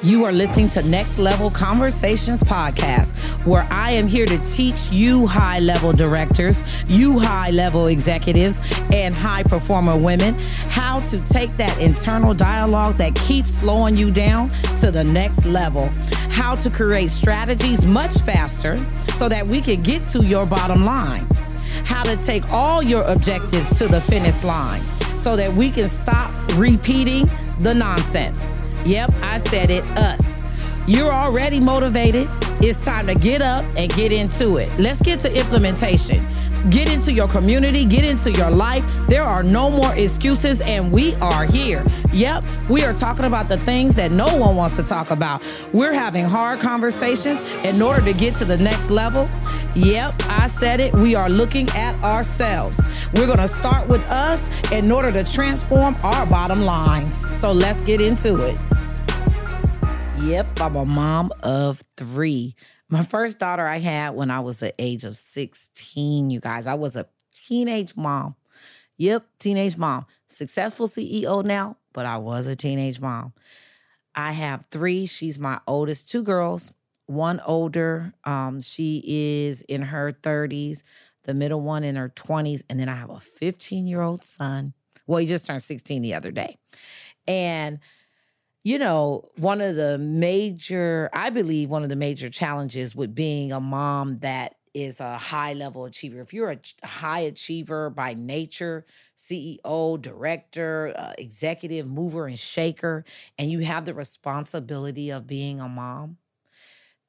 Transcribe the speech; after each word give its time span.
You 0.00 0.24
are 0.26 0.32
listening 0.32 0.68
to 0.70 0.82
Next 0.82 1.18
Level 1.18 1.50
Conversations 1.50 2.40
podcast, 2.40 3.18
where 3.44 3.66
I 3.72 3.90
am 3.90 4.06
here 4.06 4.26
to 4.26 4.38
teach 4.44 4.88
you 4.92 5.26
high 5.26 5.58
level 5.58 5.92
directors, 5.92 6.62
you 6.88 7.18
high 7.18 7.50
level 7.50 7.88
executives, 7.88 8.62
and 8.92 9.12
high 9.12 9.42
performer 9.42 9.96
women 9.96 10.38
how 10.68 11.00
to 11.06 11.18
take 11.22 11.50
that 11.56 11.76
internal 11.80 12.32
dialogue 12.32 12.96
that 12.98 13.16
keeps 13.16 13.52
slowing 13.54 13.96
you 13.96 14.08
down 14.08 14.46
to 14.78 14.92
the 14.92 15.02
next 15.02 15.44
level, 15.44 15.90
how 16.30 16.54
to 16.54 16.70
create 16.70 17.10
strategies 17.10 17.84
much 17.84 18.16
faster 18.20 18.78
so 19.14 19.28
that 19.28 19.48
we 19.48 19.60
can 19.60 19.80
get 19.80 20.02
to 20.02 20.24
your 20.24 20.46
bottom 20.46 20.84
line, 20.84 21.26
how 21.84 22.04
to 22.04 22.16
take 22.18 22.48
all 22.52 22.84
your 22.84 23.02
objectives 23.02 23.76
to 23.76 23.88
the 23.88 24.00
finish 24.02 24.44
line 24.44 24.80
so 25.16 25.34
that 25.34 25.52
we 25.52 25.70
can 25.70 25.88
stop 25.88 26.32
repeating 26.54 27.28
the 27.58 27.74
nonsense. 27.74 28.60
Yep, 28.84 29.10
I 29.22 29.38
said 29.38 29.70
it, 29.70 29.86
us. 29.98 30.44
You're 30.86 31.12
already 31.12 31.60
motivated. 31.60 32.26
It's 32.60 32.82
time 32.84 33.06
to 33.08 33.14
get 33.14 33.42
up 33.42 33.64
and 33.76 33.92
get 33.94 34.10
into 34.10 34.56
it. 34.56 34.70
Let's 34.78 35.02
get 35.02 35.20
to 35.20 35.38
implementation. 35.38 36.26
Get 36.70 36.92
into 36.92 37.12
your 37.12 37.28
community, 37.28 37.84
get 37.84 38.04
into 38.04 38.32
your 38.32 38.50
life. 38.50 38.84
There 39.06 39.22
are 39.22 39.42
no 39.42 39.70
more 39.70 39.94
excuses, 39.94 40.60
and 40.60 40.90
we 40.92 41.14
are 41.16 41.44
here. 41.44 41.84
Yep, 42.12 42.44
we 42.68 42.82
are 42.84 42.92
talking 42.92 43.26
about 43.26 43.48
the 43.48 43.58
things 43.58 43.94
that 43.94 44.10
no 44.10 44.26
one 44.36 44.56
wants 44.56 44.76
to 44.76 44.82
talk 44.82 45.10
about. 45.10 45.42
We're 45.72 45.92
having 45.92 46.24
hard 46.24 46.58
conversations 46.58 47.42
in 47.64 47.80
order 47.80 48.02
to 48.02 48.12
get 48.12 48.34
to 48.36 48.44
the 48.44 48.58
next 48.58 48.90
level. 48.90 49.26
Yep, 49.74 50.14
I 50.28 50.48
said 50.48 50.80
it. 50.80 50.96
We 50.96 51.14
are 51.14 51.30
looking 51.30 51.68
at 51.70 51.94
ourselves. 52.02 52.80
We're 53.14 53.26
going 53.26 53.38
to 53.38 53.48
start 53.48 53.88
with 53.88 54.02
us 54.10 54.50
in 54.70 54.92
order 54.92 55.10
to 55.10 55.24
transform 55.24 55.94
our 56.04 56.26
bottom 56.26 56.62
lines. 56.62 57.10
So 57.36 57.52
let's 57.52 57.82
get 57.82 58.00
into 58.02 58.44
it. 58.44 58.58
Yep, 60.22 60.60
I'm 60.60 60.76
a 60.76 60.84
mom 60.84 61.32
of 61.42 61.82
three. 61.96 62.54
My 62.90 63.02
first 63.02 63.38
daughter 63.38 63.66
I 63.66 63.78
had 63.78 64.10
when 64.10 64.30
I 64.30 64.40
was 64.40 64.58
the 64.58 64.74
age 64.78 65.04
of 65.04 65.16
16, 65.16 66.28
you 66.28 66.40
guys. 66.40 66.66
I 66.66 66.74
was 66.74 66.96
a 66.96 67.06
teenage 67.32 67.96
mom. 67.96 68.36
Yep, 68.98 69.26
teenage 69.38 69.78
mom. 69.78 70.04
Successful 70.28 70.86
CEO 70.86 71.42
now, 71.42 71.78
but 71.94 72.04
I 72.04 72.18
was 72.18 72.46
a 72.46 72.56
teenage 72.56 73.00
mom. 73.00 73.32
I 74.14 74.32
have 74.32 74.66
three. 74.70 75.06
She's 75.06 75.38
my 75.38 75.60
oldest, 75.66 76.10
two 76.10 76.22
girls, 76.22 76.72
one 77.06 77.40
older. 77.46 78.12
Um, 78.24 78.60
she 78.60 79.02
is 79.06 79.62
in 79.62 79.82
her 79.82 80.12
30s, 80.12 80.82
the 81.28 81.34
middle 81.34 81.60
one 81.60 81.84
in 81.84 81.94
her 81.94 82.08
20s, 82.08 82.62
and 82.70 82.80
then 82.80 82.88
I 82.88 82.96
have 82.96 83.10
a 83.10 83.20
15 83.20 83.86
year 83.86 84.00
old 84.00 84.24
son. 84.24 84.72
Well, 85.06 85.18
he 85.18 85.26
just 85.26 85.44
turned 85.44 85.62
16 85.62 86.02
the 86.02 86.14
other 86.14 86.32
day. 86.32 86.56
And 87.28 87.78
you 88.64 88.78
know, 88.78 89.30
one 89.36 89.60
of 89.60 89.76
the 89.76 89.96
major, 89.98 91.08
I 91.12 91.30
believe, 91.30 91.70
one 91.70 91.84
of 91.84 91.88
the 91.88 91.96
major 91.96 92.28
challenges 92.28 92.94
with 92.94 93.14
being 93.14 93.52
a 93.52 93.60
mom 93.60 94.18
that 94.18 94.56
is 94.74 95.00
a 95.00 95.16
high 95.16 95.54
level 95.54 95.84
achiever. 95.84 96.20
If 96.20 96.34
you're 96.34 96.50
a 96.50 96.86
high 96.86 97.20
achiever 97.20 97.88
by 97.88 98.14
nature, 98.14 98.84
CEO, 99.16 100.00
director, 100.00 100.92
uh, 100.96 101.12
executive, 101.16 101.88
mover, 101.88 102.26
and 102.26 102.38
shaker, 102.38 103.04
and 103.38 103.50
you 103.50 103.60
have 103.60 103.84
the 103.84 103.94
responsibility 103.94 105.10
of 105.10 105.26
being 105.26 105.60
a 105.60 105.68
mom, 105.68 106.18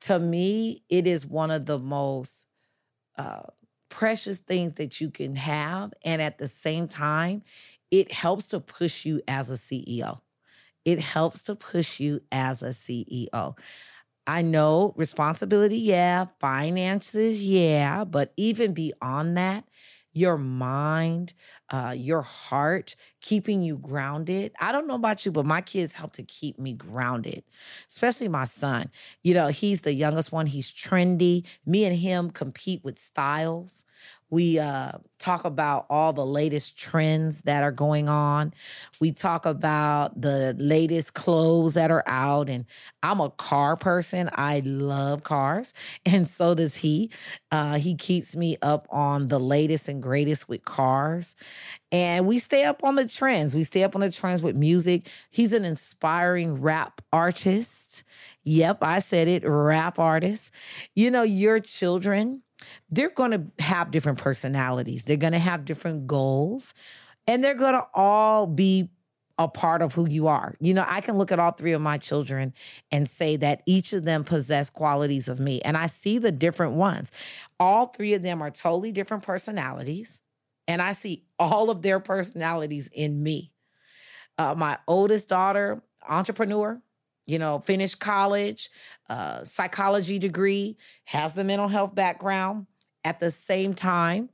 to 0.02 0.20
me, 0.20 0.84
it 0.88 1.08
is 1.08 1.26
one 1.26 1.52
of 1.52 1.66
the 1.66 1.80
most 1.80 2.46
uh, 3.18 3.42
precious 3.90 4.40
things 4.40 4.74
that 4.74 5.02
you 5.02 5.10
can 5.10 5.36
have. 5.36 5.94
And 6.04 6.22
at 6.22 6.38
the 6.38 6.48
same 6.48 6.88
time, 6.88 7.44
it 7.92 8.12
helps 8.12 8.48
to 8.48 8.60
push 8.60 9.06
you 9.06 9.22
as 9.28 9.50
a 9.50 9.58
CEO 9.58 10.22
it 10.86 11.00
helps 11.00 11.44
to 11.44 11.56
push 11.56 12.00
you 12.00 12.22
as 12.32 12.64
a 12.64 12.74
CEO. 12.74 13.58
I 14.28 14.42
know 14.42 14.94
responsibility, 14.96 15.78
yeah, 15.78 16.26
finances, 16.40 17.44
yeah, 17.44 18.04
but 18.06 18.34
even 18.38 18.74
beyond 18.74 19.38
that, 19.38 19.66
your 20.14 20.38
mind, 20.38 21.34
uh, 21.70 21.94
your 21.98 22.22
heart, 22.22 22.96
keeping 23.22 23.62
you 23.62 23.78
grounded. 23.78 24.52
I 24.60 24.72
don't 24.72 24.88
know 24.88 24.96
about 24.96 25.26
you, 25.26 25.32
but 25.32 25.46
my 25.46 25.62
kids 25.62 25.94
help 25.96 26.14
to 26.14 26.24
keep 26.24 26.58
me 26.60 26.74
grounded, 26.74 27.44
especially 27.88 28.28
my 28.28 28.46
son. 28.46 28.90
You 29.24 29.34
know, 29.34 29.48
he's 29.48 29.82
the 29.82 29.94
youngest 29.94 30.32
one, 30.32 30.46
he's 30.48 30.72
trendy. 30.72 31.46
Me 31.66 31.86
and 31.86 31.96
him 31.96 32.32
compete 32.32 32.84
with 32.84 32.98
styles. 33.00 33.86
We 34.30 34.60
uh, 34.60 34.94
talk 35.18 35.44
about 35.46 35.86
all 35.90 36.14
the 36.14 36.26
latest 36.26 36.78
trends 36.78 37.42
that 37.42 37.64
are 37.64 37.72
going 37.72 38.08
on. 38.10 38.54
We 39.00 39.12
talk 39.12 39.46
about 39.46 40.20
the 40.20 40.56
latest 40.58 41.14
clothes 41.14 41.74
that 41.74 41.92
are 41.92 42.04
out. 42.08 42.50
And 42.50 42.66
I'm 43.02 43.20
a 43.20 43.30
car 43.32 43.76
person. 43.76 44.30
I 44.34 44.62
love 44.66 45.24
cars. 45.24 45.74
And 46.06 46.28
so 46.28 46.56
does 46.56 46.76
he. 46.76 47.12
Uh, 47.52 47.78
he 47.78 47.96
keeps 47.96 48.36
me 48.36 48.58
up 48.62 48.88
on 48.90 49.28
the 49.28 49.40
latest 49.40 49.88
and 49.88 50.02
greatest 50.02 50.50
with 50.50 50.66
cars. 50.66 51.36
And 51.92 52.28
we 52.28 52.40
stay 52.40 52.66
up 52.66 52.84
on 52.84 52.96
the 52.96 53.08
trends. 53.08 53.56
We 53.56 53.64
stay 53.64 53.84
up 53.84 53.96
on 53.96 54.02
the 54.02 54.12
trends 54.12 54.42
with 54.42 54.56
music. 54.56 55.08
He's 55.30 55.54
an 55.54 55.66
inspiring 55.66 56.62
rap 56.62 57.02
artist. 57.12 58.04
Yep, 58.44 58.80
I 58.82 59.00
said 59.00 59.28
it, 59.28 59.44
rap 59.46 60.00
artist. 60.00 60.52
You 60.96 61.12
know, 61.12 61.24
your 61.24 61.60
children 61.60 62.42
they're 62.90 63.10
going 63.10 63.32
to 63.32 63.64
have 63.64 63.92
different 63.92 64.18
personalities. 64.18 65.06
They're 65.06 65.18
going 65.18 65.34
to 65.34 65.40
have 65.40 65.66
different 65.66 66.08
goals, 66.08 66.74
and 67.28 67.44
they're 67.44 67.54
going 67.54 67.74
to 67.74 67.86
all 67.94 68.48
be 68.48 68.90
a 69.38 69.48
part 69.48 69.82
of 69.82 69.94
who 69.94 70.08
you 70.08 70.28
are. 70.28 70.54
You 70.60 70.74
know, 70.74 70.86
I 70.86 71.00
can 71.00 71.18
look 71.18 71.32
at 71.32 71.40
all 71.40 71.52
three 71.52 71.72
of 71.72 71.82
my 71.82 71.98
children 71.98 72.54
and 72.92 73.10
say 73.10 73.38
that 73.38 73.64
each 73.66 73.94
of 73.94 74.04
them 74.04 74.26
possess 74.26 74.70
qualities 74.70 75.30
of 75.30 75.40
me, 75.40 75.62
and 75.62 75.78
I 75.78 75.88
see 75.88 76.18
the 76.18 76.32
different 76.32 76.74
ones. 76.74 77.12
All 77.60 77.88
three 77.88 78.14
of 78.14 78.22
them 78.22 78.42
are 78.42 78.52
totally 78.52 78.92
different 78.92 79.24
personalities, 79.24 80.22
and 80.68 80.82
I 80.82 80.92
see 80.92 81.24
all 81.40 81.70
of 81.70 81.82
their 81.82 82.00
personalities 82.00 82.90
in 82.94 83.24
me. 83.24 83.54
Uh, 84.38 84.56
my 84.56 84.78
oldest 84.88 85.30
daughter, 85.30 85.82
entrepreneur, 86.08 86.82
you 87.30 87.38
know, 87.38 87.60
finished 87.60 88.00
college, 88.00 88.72
uh, 89.08 89.44
psychology 89.44 90.18
degree, 90.18 90.76
has 91.06 91.36
the 91.36 91.44
mental 91.44 91.68
health 91.68 91.94
background. 91.94 92.66
At 93.06 93.20
the 93.20 93.30
same 93.30 93.76
time, 93.76 94.30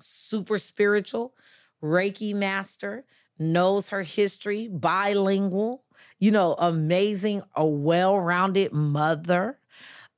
super 0.00 0.58
spiritual, 0.58 1.34
Reiki 1.82 2.34
master, 2.34 3.04
knows 3.38 3.88
her 3.90 4.02
history, 4.02 4.68
bilingual, 4.68 5.84
you 6.18 6.32
know, 6.32 6.54
amazing, 6.58 7.42
a 7.54 7.64
well 7.64 8.18
rounded 8.18 8.72
mother. 8.72 9.58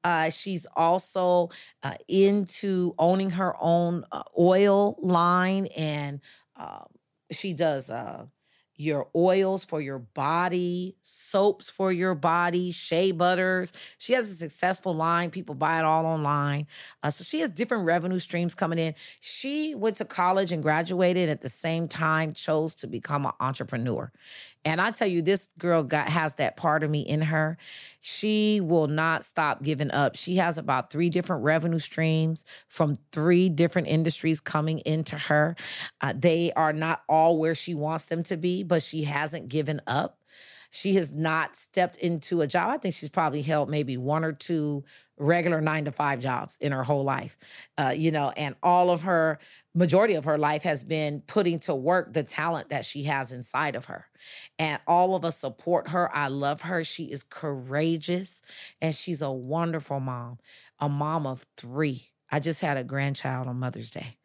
Uh, 0.03 0.31
she's 0.31 0.66
also 0.75 1.51
uh, 1.83 1.95
into 2.09 2.95
owning 2.99 3.31
her 3.31 3.55
own 3.61 4.05
uh, 4.11 4.22
oil 4.39 4.97
line 5.01 5.66
and 5.77 6.21
uh, 6.56 6.84
she 7.31 7.53
does 7.53 7.89
uh, 7.89 8.27
your 8.76 9.08
oils 9.14 9.64
for 9.64 9.80
your 9.80 9.98
body, 9.98 10.96
soaps 11.02 11.70
for 11.70 11.92
your 11.92 12.14
body, 12.14 12.70
shea 12.70 13.12
butters. 13.12 13.72
She 13.98 14.12
has 14.14 14.30
a 14.30 14.34
successful 14.34 14.94
line. 14.94 15.30
People 15.30 15.54
buy 15.54 15.78
it 15.78 15.84
all 15.84 16.06
online. 16.06 16.66
Uh, 17.02 17.10
so 17.10 17.24
she 17.24 17.40
has 17.40 17.50
different 17.50 17.84
revenue 17.84 18.18
streams 18.18 18.54
coming 18.54 18.78
in. 18.78 18.94
She 19.20 19.74
went 19.74 19.96
to 19.96 20.04
college 20.04 20.52
and 20.52 20.62
graduated 20.62 21.28
at 21.28 21.40
the 21.40 21.48
same 21.48 21.88
time, 21.88 22.32
chose 22.32 22.74
to 22.76 22.86
become 22.86 23.26
an 23.26 23.32
entrepreneur. 23.40 24.10
And 24.64 24.80
I 24.80 24.91
tell 24.92 25.08
you, 25.08 25.20
this 25.20 25.48
girl 25.58 25.82
got 25.82 26.08
has 26.08 26.34
that 26.36 26.56
part 26.56 26.82
of 26.82 26.91
me 26.91 27.00
in 27.00 27.20
her. 27.20 27.58
She 28.00 28.60
will 28.62 28.86
not 28.86 29.25
stop 29.25 29.62
giving 29.62 29.91
up. 29.91 30.16
She 30.16 30.36
has 30.36 30.58
about 30.58 30.91
three 30.91 31.10
different 31.10 31.44
revenue 31.44 31.78
streams 31.78 32.44
from 32.69 32.97
three 33.12 33.48
different 33.48 33.88
industries 33.88 34.41
coming 34.41 34.78
into 34.80 35.16
her. 35.16 35.56
Uh, 36.00 36.14
they 36.16 36.53
are 36.53 36.72
not 36.72 37.03
all 37.08 37.38
where 37.38 37.54
she 37.54 37.74
wants 37.74 38.06
them 38.06 38.22
to 38.24 38.36
be, 38.36 38.62
but 38.62 38.82
she 38.82 39.04
hasn't 39.04 39.48
given 39.48 39.80
up. 39.86 40.19
She 40.70 40.97
has 40.97 41.12
not 41.12 41.56
stepped 41.56 41.98
into 41.98 42.41
a 42.41 42.48
job. 42.48 42.68
I 42.68 42.78
think 42.78 42.94
she's 42.94 43.09
probably 43.09 43.42
held 43.42 43.71
maybe 43.71 43.97
one 43.97 44.24
or 44.24 44.33
two 44.33 44.83
regular 45.16 45.61
nine 45.61 45.84
to 45.84 45.93
five 45.93 46.21
jobs 46.21 46.57
in 46.61 46.72
her 46.72 46.83
whole 46.83 47.05
life, 47.05 47.37
uh, 47.78 47.95
you 47.97 48.11
know, 48.11 48.33
and 48.37 48.55
all 48.63 48.91
of 48.91 49.03
her 49.03 49.39
majority 49.75 50.15
of 50.15 50.25
her 50.25 50.39
life 50.39 50.63
has 50.63 50.84
been 50.84 51.21
putting 51.27 51.59
to 51.61 51.75
work 51.75 52.13
the 52.13 52.22
talent 52.22 52.71
that 52.71 52.84
she 52.84 53.05
has 53.05 53.33
inside 53.33 53.77
of 53.77 53.87
her. 53.87 54.07
And 54.59 54.81
all 54.87 55.15
of 55.15 55.25
us 55.25 55.39
support 55.39 55.89
her. 55.89 56.15
I 56.15 56.28
love 56.28 56.63
her. 56.63 56.84
She 56.84 57.05
is 57.05 57.22
courageous 57.22 58.43
and 58.81 58.95
she's 58.95 59.22
a 59.22 59.31
wonderful 59.31 60.01
mom, 60.01 60.39
a 60.78 60.89
mom 60.89 61.27
of 61.27 61.47
three. 61.57 62.11
I 62.31 62.41
just 62.41 62.61
had 62.61 62.77
a 62.77 62.84
grandchild 62.84 63.47
on 63.47 63.59
Mother's 63.59 63.91
Day. 63.91 64.16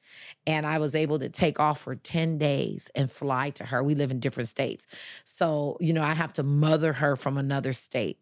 And 0.48 0.66
I 0.66 0.78
was 0.80 0.96
able 0.96 1.20
to 1.20 1.30
take 1.30 1.60
off 1.60 1.82
for 1.82 1.96
10 1.96 2.38
days 2.38 2.90
and 2.96 3.12
fly 3.12 3.50
to 3.52 3.66
her. 3.66 3.84
We 3.84 3.96
live 3.96 4.12
in 4.12 4.20
different 4.20 4.50
states. 4.50 4.88
So, 5.24 5.78
you 5.80 5.94
know, 5.94 6.04
I 6.04 6.14
have 6.14 6.34
to 6.34 6.44
mother 6.44 6.94
her 6.94 7.16
from 7.16 7.38
another 7.38 7.74
state. 7.74 8.20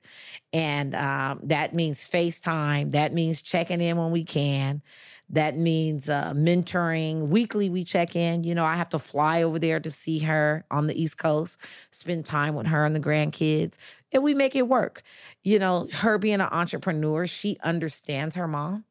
And 0.54 0.95
um, 0.95 1.39
that 1.44 1.74
means 1.74 2.07
FaceTime. 2.07 2.92
That 2.92 3.13
means 3.13 3.42
checking 3.42 3.81
in 3.81 3.98
when 3.98 4.12
we 4.12 4.24
can. 4.24 4.81
That 5.30 5.57
means 5.57 6.10
uh, 6.10 6.34
mentoring. 6.34 7.28
Weekly, 7.28 7.69
we 7.69 7.84
check 7.84 8.16
in. 8.16 8.44
You 8.44 8.56
know, 8.56 8.63
I 8.63 8.75
have 8.75 8.90
to 8.90 9.00
fly 9.00 9.44
over 9.44 9.60
there 9.60 9.80
to 9.80 9.92
see 9.92 10.19
her 10.19 10.66
on 10.72 10.88
the 10.88 11.01
East 11.01 11.18
Coast, 11.18 11.57
spend 11.92 12.25
time 12.25 12.56
with 12.56 12.68
her 12.68 12.86
and 12.86 12.95
the 12.95 13.00
grandkids. 13.00 13.75
and 14.13 14.24
we 14.24 14.33
make 14.33 14.56
it 14.56 14.68
work. 14.68 15.04
You 15.44 15.60
know, 15.60 15.88
her 15.95 16.18
being 16.18 16.36
an 16.36 16.42
entrepreneur, 16.42 17.28
she 17.28 17.57
understands 17.62 18.36
her 18.36 18.48
mom 18.48 18.86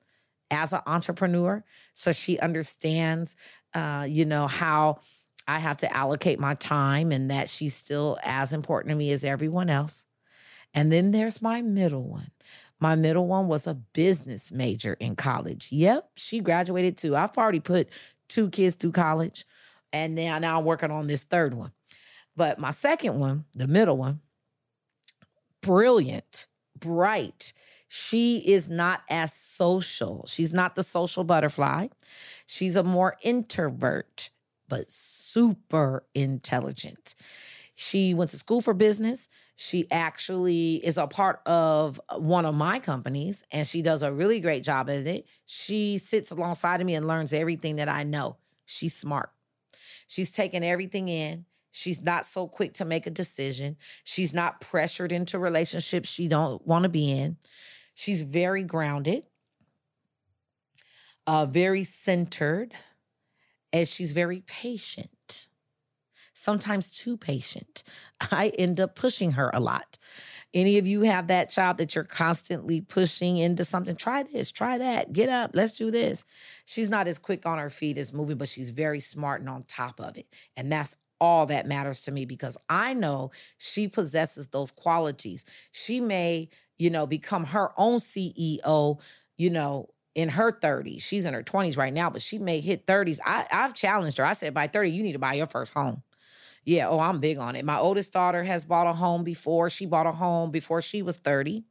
as 0.50 0.72
an 0.72 0.80
entrepreneur. 0.86 1.64
So 1.94 2.12
she 2.12 2.38
understands, 2.38 3.36
uh, 3.74 4.06
you 4.08 4.24
know, 4.24 4.46
how 4.46 5.00
I 5.48 5.58
have 5.58 5.78
to 5.78 5.96
allocate 5.96 6.38
my 6.38 6.54
time 6.54 7.12
and 7.12 7.30
that 7.30 7.48
she's 7.48 7.74
still 7.74 8.18
as 8.22 8.52
important 8.52 8.90
to 8.90 8.96
me 8.96 9.12
as 9.12 9.24
everyone 9.24 9.70
else. 9.70 10.04
And 10.74 10.92
then 10.92 11.12
there's 11.12 11.40
my 11.40 11.62
middle 11.62 12.02
one. 12.02 12.30
My 12.78 12.94
middle 12.94 13.26
one 13.26 13.48
was 13.48 13.66
a 13.66 13.74
business 13.74 14.52
major 14.52 14.94
in 14.94 15.16
college. 15.16 15.72
Yep, 15.72 16.10
she 16.16 16.40
graduated 16.40 16.98
too. 16.98 17.16
I've 17.16 17.36
already 17.38 17.60
put 17.60 17.88
two 18.28 18.50
kids 18.50 18.74
through 18.74 18.92
college, 18.92 19.46
and 19.92 20.14
now, 20.14 20.38
now 20.38 20.58
I'm 20.58 20.64
working 20.64 20.90
on 20.90 21.06
this 21.06 21.24
third 21.24 21.54
one. 21.54 21.72
But 22.36 22.58
my 22.58 22.72
second 22.72 23.18
one, 23.18 23.46
the 23.54 23.66
middle 23.66 23.96
one, 23.96 24.20
brilliant, 25.62 26.48
bright. 26.78 27.54
She 27.88 28.38
is 28.38 28.68
not 28.68 29.02
as 29.08 29.32
social. 29.32 30.24
She's 30.28 30.52
not 30.52 30.74
the 30.74 30.82
social 30.82 31.24
butterfly. 31.24 31.88
She's 32.46 32.76
a 32.76 32.82
more 32.82 33.16
introvert, 33.22 34.30
but 34.68 34.90
super 34.90 36.04
intelligent. 36.14 37.14
She 37.74 38.14
went 38.14 38.30
to 38.30 38.38
school 38.38 38.60
for 38.60 38.74
business. 38.74 39.28
She 39.54 39.86
actually 39.90 40.76
is 40.76 40.98
a 40.98 41.06
part 41.06 41.40
of 41.46 42.00
one 42.16 42.46
of 42.46 42.54
my 42.54 42.78
companies 42.78 43.44
and 43.52 43.66
she 43.66 43.82
does 43.82 44.02
a 44.02 44.12
really 44.12 44.40
great 44.40 44.64
job 44.64 44.88
of 44.88 45.06
it. 45.06 45.26
She 45.44 45.98
sits 45.98 46.30
alongside 46.30 46.80
of 46.80 46.86
me 46.86 46.94
and 46.94 47.06
learns 47.06 47.32
everything 47.32 47.76
that 47.76 47.88
I 47.88 48.02
know. 48.02 48.36
She's 48.64 48.94
smart. 48.94 49.30
She's 50.06 50.32
taken 50.32 50.64
everything 50.64 51.08
in. 51.08 51.44
She's 51.70 52.00
not 52.00 52.24
so 52.24 52.48
quick 52.48 52.74
to 52.74 52.86
make 52.86 53.06
a 53.06 53.10
decision. 53.10 53.76
She's 54.04 54.32
not 54.32 54.62
pressured 54.62 55.12
into 55.12 55.38
relationships 55.38 56.08
she 56.08 56.28
don't 56.28 56.66
want 56.66 56.84
to 56.84 56.88
be 56.88 57.10
in. 57.10 57.36
She's 57.96 58.20
very 58.20 58.62
grounded, 58.62 59.24
uh, 61.26 61.46
very 61.46 61.82
centered, 61.82 62.74
and 63.72 63.88
she's 63.88 64.12
very 64.12 64.40
patient. 64.40 65.48
Sometimes 66.34 66.90
too 66.90 67.16
patient. 67.16 67.84
I 68.20 68.52
end 68.58 68.80
up 68.80 68.96
pushing 68.96 69.32
her 69.32 69.50
a 69.54 69.60
lot. 69.60 69.96
Any 70.52 70.76
of 70.76 70.86
you 70.86 71.02
have 71.02 71.28
that 71.28 71.48
child 71.48 71.78
that 71.78 71.94
you're 71.94 72.04
constantly 72.04 72.82
pushing 72.82 73.38
into 73.38 73.64
something? 73.64 73.96
Try 73.96 74.24
this, 74.24 74.52
try 74.52 74.76
that, 74.76 75.14
get 75.14 75.30
up, 75.30 75.52
let's 75.54 75.78
do 75.78 75.90
this. 75.90 76.22
She's 76.66 76.90
not 76.90 77.08
as 77.08 77.18
quick 77.18 77.46
on 77.46 77.58
her 77.58 77.70
feet 77.70 77.96
as 77.96 78.12
moving, 78.12 78.36
but 78.36 78.48
she's 78.48 78.68
very 78.68 79.00
smart 79.00 79.40
and 79.40 79.48
on 79.48 79.62
top 79.62 80.00
of 80.00 80.18
it. 80.18 80.26
And 80.54 80.70
that's 80.70 80.96
all 81.20 81.46
that 81.46 81.66
matters 81.66 82.02
to 82.02 82.10
me 82.10 82.24
because 82.26 82.58
I 82.68 82.92
know 82.94 83.30
she 83.58 83.88
possesses 83.88 84.48
those 84.48 84.70
qualities. 84.70 85.44
She 85.72 86.00
may, 86.00 86.50
you 86.78 86.90
know, 86.90 87.06
become 87.06 87.44
her 87.44 87.72
own 87.76 87.98
CEO, 87.98 88.98
you 89.36 89.50
know, 89.50 89.88
in 90.14 90.30
her 90.30 90.50
30s. 90.52 91.02
She's 91.02 91.26
in 91.26 91.34
her 91.34 91.42
20s 91.42 91.76
right 91.76 91.92
now, 91.92 92.10
but 92.10 92.22
she 92.22 92.38
may 92.38 92.60
hit 92.60 92.86
30s. 92.86 93.20
I, 93.24 93.46
I've 93.52 93.74
challenged 93.74 94.18
her. 94.18 94.24
I 94.24 94.32
said, 94.32 94.54
by 94.54 94.66
30, 94.66 94.90
you 94.90 95.02
need 95.02 95.12
to 95.12 95.18
buy 95.18 95.34
your 95.34 95.46
first 95.46 95.74
home. 95.74 96.02
Yeah, 96.64 96.88
oh, 96.88 96.98
I'm 96.98 97.20
big 97.20 97.38
on 97.38 97.54
it. 97.54 97.64
My 97.64 97.78
oldest 97.78 98.12
daughter 98.12 98.42
has 98.42 98.64
bought 98.64 98.88
a 98.88 98.92
home 98.92 99.22
before. 99.22 99.70
She 99.70 99.86
bought 99.86 100.06
a 100.06 100.12
home 100.12 100.50
before 100.50 100.82
she 100.82 101.02
was 101.02 101.16
30. 101.18 101.64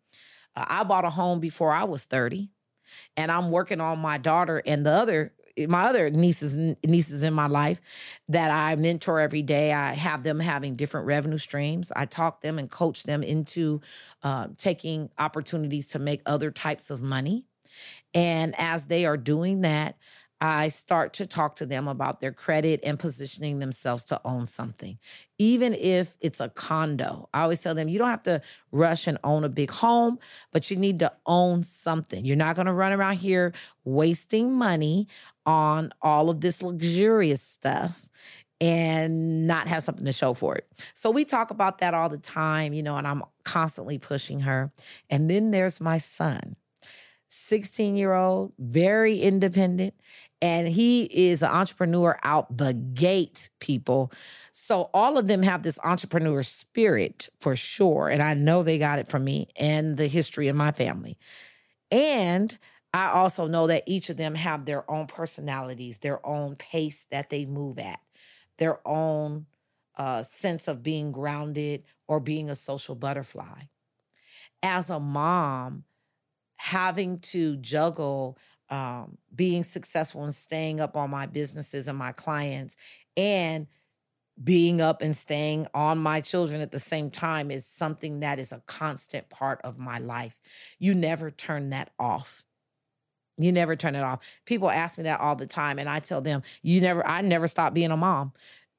Uh, 0.56 0.66
I 0.68 0.84
bought 0.84 1.06
a 1.06 1.10
home 1.10 1.40
before 1.40 1.74
I 1.74 1.84
was 1.84 2.06
30. 2.06 2.50
And 3.18 3.32
I'm 3.32 3.52
working 3.52 3.82
on 3.82 4.00
my 4.00 4.18
daughter 4.18 4.62
and 4.66 4.86
the 4.86 4.92
other 4.92 5.34
my 5.68 5.84
other 5.84 6.10
nieces 6.10 6.76
nieces 6.86 7.24
in 7.24 7.34
my 7.34 7.48
life 7.48 7.82
that 8.30 8.52
I 8.52 8.76
mentor 8.76 9.20
every 9.20 9.42
day. 9.42 9.72
I 9.72 9.94
have 9.94 10.24
them 10.24 10.40
having 10.40 10.76
different 10.76 11.08
revenue 11.08 11.38
streams. 11.38 11.92
I 11.96 12.06
talk 12.06 12.42
them 12.42 12.60
and 12.60 12.70
coach 12.70 13.04
them 13.04 13.24
into 13.24 13.82
uh, 14.24 14.48
taking 14.58 15.10
opportunities 15.18 15.88
to 15.90 16.00
make 16.00 16.22
other 16.26 16.52
types 16.52 16.90
of 16.90 17.02
money. 17.02 17.46
And 18.14 18.56
as 18.58 18.86
they 18.86 19.06
are 19.06 19.18
doing 19.18 19.62
that, 19.62 19.98
I 20.42 20.68
start 20.68 21.14
to 21.14 21.26
talk 21.26 21.56
to 21.58 21.66
them 21.66 21.88
about 21.88 22.20
their 22.20 22.34
credit 22.34 22.82
and 22.84 23.00
positioning 23.00 23.60
themselves 23.60 24.04
to 24.06 24.20
own 24.26 24.48
something, 24.48 25.00
even 25.40 25.74
if 25.74 26.18
it's 26.20 26.42
a 26.42 26.50
condo. 26.50 27.30
I 27.34 27.44
always 27.44 27.62
tell 27.62 27.74
them 27.74 27.88
you 27.88 27.98
don't 27.98 28.10
have 28.10 28.24
to 28.24 28.42
rush 28.72 29.08
and 29.08 29.18
own 29.24 29.44
a 29.46 29.50
big 29.50 29.72
home, 29.72 30.20
but 30.52 30.70
you 30.70 30.78
need 30.78 31.00
to 31.00 31.12
own 31.26 31.64
something. 31.64 32.26
You're 32.26 32.36
not 32.36 32.56
going 32.56 32.66
to 32.66 32.74
run 32.74 32.92
around 32.92 33.16
here 33.16 33.54
wasting 33.86 34.52
money 34.52 35.08
on 35.46 35.94
all 36.02 36.30
of 36.30 36.42
this 36.42 36.62
luxurious 36.62 37.42
stuff 37.42 38.10
and 38.60 39.48
not 39.48 39.68
have 39.68 39.84
something 39.84 40.06
to 40.06 40.14
show 40.14 40.34
for 40.34 40.56
it. 40.56 40.68
So 40.94 41.12
we 41.12 41.26
talk 41.26 41.52
about 41.52 41.80
that 41.80 41.94
all 41.94 42.10
the 42.10 42.18
time, 42.18 42.74
you 42.74 42.84
know, 42.84 42.96
and 42.96 43.08
I'm 43.08 43.24
constantly 43.44 43.98
pushing 43.98 44.42
her. 44.42 44.72
And 45.10 45.30
then 45.30 45.52
there's 45.52 45.80
my 45.80 45.98
son. 45.98 46.56
16 47.30 47.98
year 47.98 48.14
old, 48.14 48.54
very 48.58 49.20
independent 49.20 49.94
and 50.42 50.68
he 50.68 51.04
is 51.04 51.42
an 51.42 51.50
entrepreneur 51.50 52.20
out 52.24 52.58
the 52.58 52.74
gate, 52.74 53.50
people. 53.60 54.12
So 54.52 54.90
all 54.94 55.18
of 55.18 55.28
them 55.28 55.44
have 55.44 55.64
this 55.64 55.80
entrepreneur 55.84 56.44
spirit 56.44 57.30
for 57.40 57.56
sure. 57.56 58.10
And 58.10 58.22
I 58.22 58.34
know 58.34 58.62
they 58.62 58.78
got 58.78 59.00
it 59.00 59.08
from 59.08 59.24
me 59.24 59.50
and 59.56 59.98
the 59.98 60.08
history 60.08 60.48
of 60.48 60.56
my 60.56 60.72
family. 60.72 61.18
And 61.92 62.58
I 62.94 63.08
also 63.08 63.48
know 63.48 63.68
that 63.68 63.84
each 63.86 64.10
of 64.10 64.18
them 64.18 64.36
have 64.36 64.66
their 64.66 64.90
own 64.90 65.08
personalities, 65.08 66.00
their 66.00 66.26
own 66.26 66.56
pace 66.56 67.08
that 67.12 67.30
they 67.30 67.46
move 67.46 67.80
at, 67.80 68.00
their 68.58 68.80
own 68.88 69.46
uh, 69.98 70.24
sense 70.24 70.68
of 70.68 70.84
being 70.84 71.12
grounded 71.12 71.84
or 72.08 72.20
being 72.20 72.50
a 72.50 72.56
social 72.56 72.96
butterfly. 72.96 73.64
As 74.64 74.90
a 74.90 75.00
mom, 75.00 75.84
having 76.58 77.20
to 77.20 77.58
juggle 77.58 78.38
um, 78.70 79.18
being 79.34 79.64
successful 79.64 80.24
and 80.24 80.34
staying 80.34 80.80
up 80.80 80.98
on 80.98 81.10
my 81.10 81.26
businesses 81.26 81.88
and 81.88 81.98
my 81.98 82.12
clients 82.12 82.76
and 83.16 83.68
being 84.44 84.82
up 84.82 85.02
and 85.02 85.16
staying 85.16 85.68
on 85.74 85.98
my 85.98 86.20
children 86.20 86.60
at 86.62 86.72
the 86.72 86.80
same 86.80 87.10
time 87.10 87.52
is 87.52 87.66
something 87.66 88.20
that 88.20 88.38
is 88.38 88.52
a 88.52 88.62
constant 88.66 89.30
part 89.30 89.62
of 89.64 89.78
my 89.78 89.98
life. 90.00 90.40
You 90.78 90.94
never 90.94 91.32
turn 91.32 91.70
that 91.70 91.92
off. 91.98 92.44
You 93.38 93.52
never 93.52 93.76
turn 93.76 93.96
it 93.96 94.02
off. 94.02 94.20
People 94.46 94.70
ask 94.70 94.98
me 94.98 95.06
that 95.06 95.20
all 95.20 95.36
the 95.36 95.48
time 95.48 95.80
and 95.80 95.90
I 95.90 96.00
tell 96.00 96.22
them, 96.22 96.42
you 96.62 96.82
never 96.82 97.06
I 97.06 97.22
never 97.22 97.48
stop 97.48 97.74
being 97.74 97.92
a 97.92 97.98
mom 97.98 98.34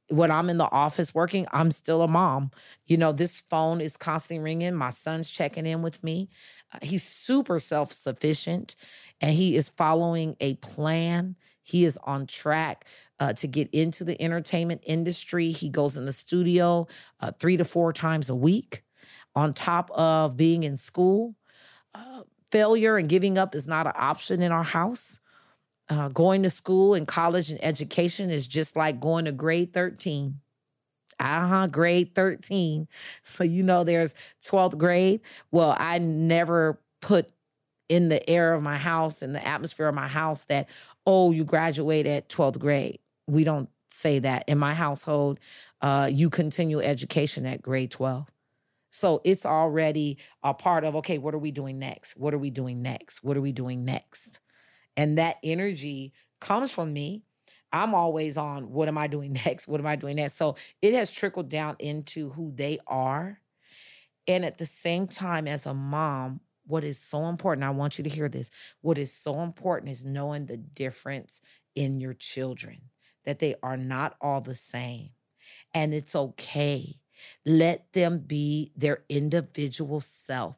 when 0.09 0.31
I'm 0.31 0.49
in 0.51 0.59
the 0.59 0.71
office 0.71 1.15
working, 1.15 1.47
I'm 1.53 1.71
still 1.71 2.03
a 2.03 2.09
mom. 2.09 2.51
You 2.87 2.97
know, 2.97 3.13
this 3.13 3.41
phone 3.51 3.81
is 3.81 3.97
constantly 3.97 4.43
ringing. 4.43 4.75
My 4.75 4.91
son's 4.91 5.29
checking 5.29 5.67
in 5.67 5.83
with 5.83 6.03
me. 6.05 6.29
Uh, 6.73 6.79
he's 6.83 7.03
super 7.03 7.59
self 7.59 7.93
sufficient 7.93 8.77
and 9.21 9.35
he 9.35 9.57
is 9.57 9.69
following 9.69 10.37
a 10.41 10.55
plan. 10.57 11.37
He 11.63 11.85
is 11.85 11.99
on 12.05 12.27
track 12.27 12.87
uh, 13.19 13.33
to 13.35 13.47
get 13.47 13.69
into 13.71 14.05
the 14.05 14.21
entertainment 14.21 14.83
industry. 14.87 15.53
He 15.53 15.69
goes 15.69 15.97
in 15.97 16.05
the 16.05 16.13
studio 16.13 16.87
uh, 17.21 17.33
three 17.39 17.57
to 17.57 17.65
four 17.65 17.93
times 17.93 18.31
a 18.31 18.35
week, 18.35 18.85
on 19.35 19.53
top 19.55 19.91
of 19.91 20.37
being 20.37 20.63
in 20.63 20.77
school. 20.77 21.35
Uh, 21.95 22.23
failure 22.51 22.97
and 22.97 23.09
giving 23.09 23.39
up 23.39 23.55
is 23.55 23.67
not 23.67 23.87
an 23.87 23.93
option 23.97 24.43
in 24.43 24.53
our 24.53 24.65
house. 24.65 25.21
Uh, 25.89 26.09
going 26.09 26.43
to 26.43 26.51
school 26.51 26.95
and 26.95 27.07
college 27.07 27.51
and 27.51 27.63
education 27.65 28.31
is 28.31 28.47
just 28.47 28.77
like 28.77 29.01
going 29.01 29.25
to 29.25 29.33
grade 29.33 29.73
13. 29.73 30.41
Uh 31.19 31.49
huh, 31.49 31.67
grade 31.69 32.15
13. 32.15 32.89
So, 33.23 33.45
you 33.45 33.63
know, 33.63 33.85
there's 33.85 34.15
12th 34.43 34.77
grade. 34.77 35.21
Well, 35.51 35.75
I 35.79 35.99
never 35.99 36.81
put 37.01 37.31
in 37.89 38.09
the 38.09 38.29
air 38.29 38.55
of 38.55 38.63
my 38.63 38.79
house 38.79 39.23
and 39.23 39.35
the 39.35 39.47
atmosphere 39.47 39.89
of 39.89 39.95
my 39.95 40.09
house 40.09 40.45
that, 40.45 40.69
oh, 41.07 41.33
you 41.33 41.45
graduate 41.45 42.07
at 42.07 42.29
12th 42.29 42.59
grade. 42.59 42.99
We 43.27 43.45
don't 43.45 43.69
say 43.89 44.19
that. 44.21 44.45
In 44.49 44.59
my 44.59 44.75
household, 44.75 45.39
uh, 45.81 46.09
you 46.13 46.31
continue 46.31 46.81
education 46.81 47.47
at 47.47 47.63
grade 47.63 47.91
12. 47.91 48.31
So 48.91 49.21
it's 49.25 49.45
already 49.45 50.19
a 50.43 50.55
part 50.55 50.85
of, 50.85 50.97
okay, 50.97 51.19
what 51.19 51.35
are 51.35 51.39
we 51.39 51.51
doing 51.51 51.79
next? 51.79 52.17
What 52.17 52.33
are 52.33 52.39
we 52.39 52.51
doing 52.51 52.83
next? 52.83 53.23
What 53.23 53.37
are 53.37 53.43
we 53.43 53.53
doing 53.53 53.85
next? 53.85 54.41
And 54.97 55.19
that 55.19 55.37
energy 55.43 56.13
comes 56.41 56.71
from 56.71 56.93
me. 56.93 57.23
I'm 57.73 57.95
always 57.95 58.39
on, 58.39 58.73
what 58.73 58.89
am 58.89 58.97
I 58.97 59.07
doing 59.07 59.33
next? 59.45 59.69
What 59.69 59.81
am 59.81 59.87
I 59.87 59.97
doing 59.97 60.17
next? 60.17 60.37
So 60.37 60.57
it 60.81 60.95
has 60.95 61.11
trickled 61.11 61.49
down 61.49 61.77
into 61.79 62.31
who 62.31 62.53
they 62.55 62.79
are. 62.87 63.41
And 64.27 64.45
at 64.45 64.59
the 64.59 64.67
same 64.67 65.07
time, 65.07 65.47
as 65.47 65.67
a 65.67 65.75
mom, 65.75 66.41
what 66.67 66.85
is 66.85 66.99
so 66.99 67.27
important, 67.27 67.65
I 67.65 67.71
want 67.71 67.99
you 67.99 68.05
to 68.05 68.11
hear 68.11 68.29
this. 68.29 68.51
What 68.81 68.99
is 68.99 69.13
so 69.13 69.41
important 69.41 69.91
is 69.93 70.05
knowing 70.05 70.47
the 70.47 70.57
difference 70.57 71.41
in 71.75 72.01
your 72.01 72.15
children, 72.15 72.91
that 73.25 73.39
they 73.39 73.55
are 73.63 73.77
not 73.77 74.17
all 74.21 74.41
the 74.41 74.55
same. 74.55 75.11
And 75.75 75.95
it's 75.95 76.17
okay. 76.17 76.97
Let 77.45 77.93
them 77.93 78.19
be 78.19 78.73
their 78.77 79.05
individual 79.09 80.01
self. 80.01 80.57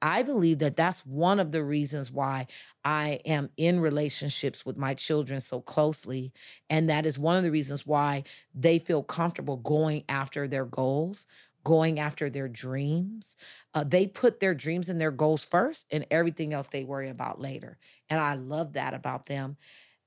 I 0.00 0.22
believe 0.22 0.58
that 0.60 0.76
that's 0.76 1.04
one 1.04 1.40
of 1.40 1.52
the 1.52 1.64
reasons 1.64 2.10
why 2.10 2.46
I 2.84 3.20
am 3.24 3.50
in 3.56 3.80
relationships 3.80 4.64
with 4.64 4.76
my 4.76 4.94
children 4.94 5.40
so 5.40 5.60
closely. 5.60 6.32
And 6.68 6.88
that 6.88 7.06
is 7.06 7.18
one 7.18 7.36
of 7.36 7.42
the 7.42 7.50
reasons 7.50 7.86
why 7.86 8.24
they 8.54 8.78
feel 8.78 9.02
comfortable 9.02 9.56
going 9.56 10.04
after 10.08 10.46
their 10.46 10.64
goals 10.64 11.26
going 11.64 11.98
after 11.98 12.30
their 12.30 12.48
dreams. 12.48 13.36
Uh, 13.74 13.84
they 13.84 14.06
put 14.06 14.40
their 14.40 14.54
dreams 14.54 14.88
and 14.88 15.00
their 15.00 15.10
goals 15.10 15.44
first, 15.44 15.86
and 15.90 16.06
everything 16.10 16.52
else 16.52 16.68
they 16.68 16.84
worry 16.84 17.10
about 17.10 17.40
later. 17.40 17.78
And 18.08 18.20
I 18.20 18.34
love 18.34 18.74
that 18.74 18.94
about 18.94 19.26
them. 19.26 19.56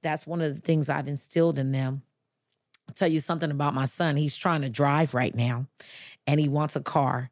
That's 0.01 0.27
one 0.27 0.41
of 0.41 0.53
the 0.53 0.61
things 0.61 0.89
I've 0.89 1.07
instilled 1.07 1.57
in 1.57 1.71
them. 1.71 2.03
I'll 2.87 2.95
tell 2.95 3.07
you 3.07 3.19
something 3.19 3.51
about 3.51 3.73
my 3.73 3.85
son. 3.85 4.17
He's 4.17 4.35
trying 4.35 4.61
to 4.61 4.69
drive 4.69 5.13
right 5.13 5.33
now, 5.33 5.67
and 6.27 6.39
he 6.39 6.49
wants 6.49 6.75
a 6.75 6.81
car, 6.81 7.29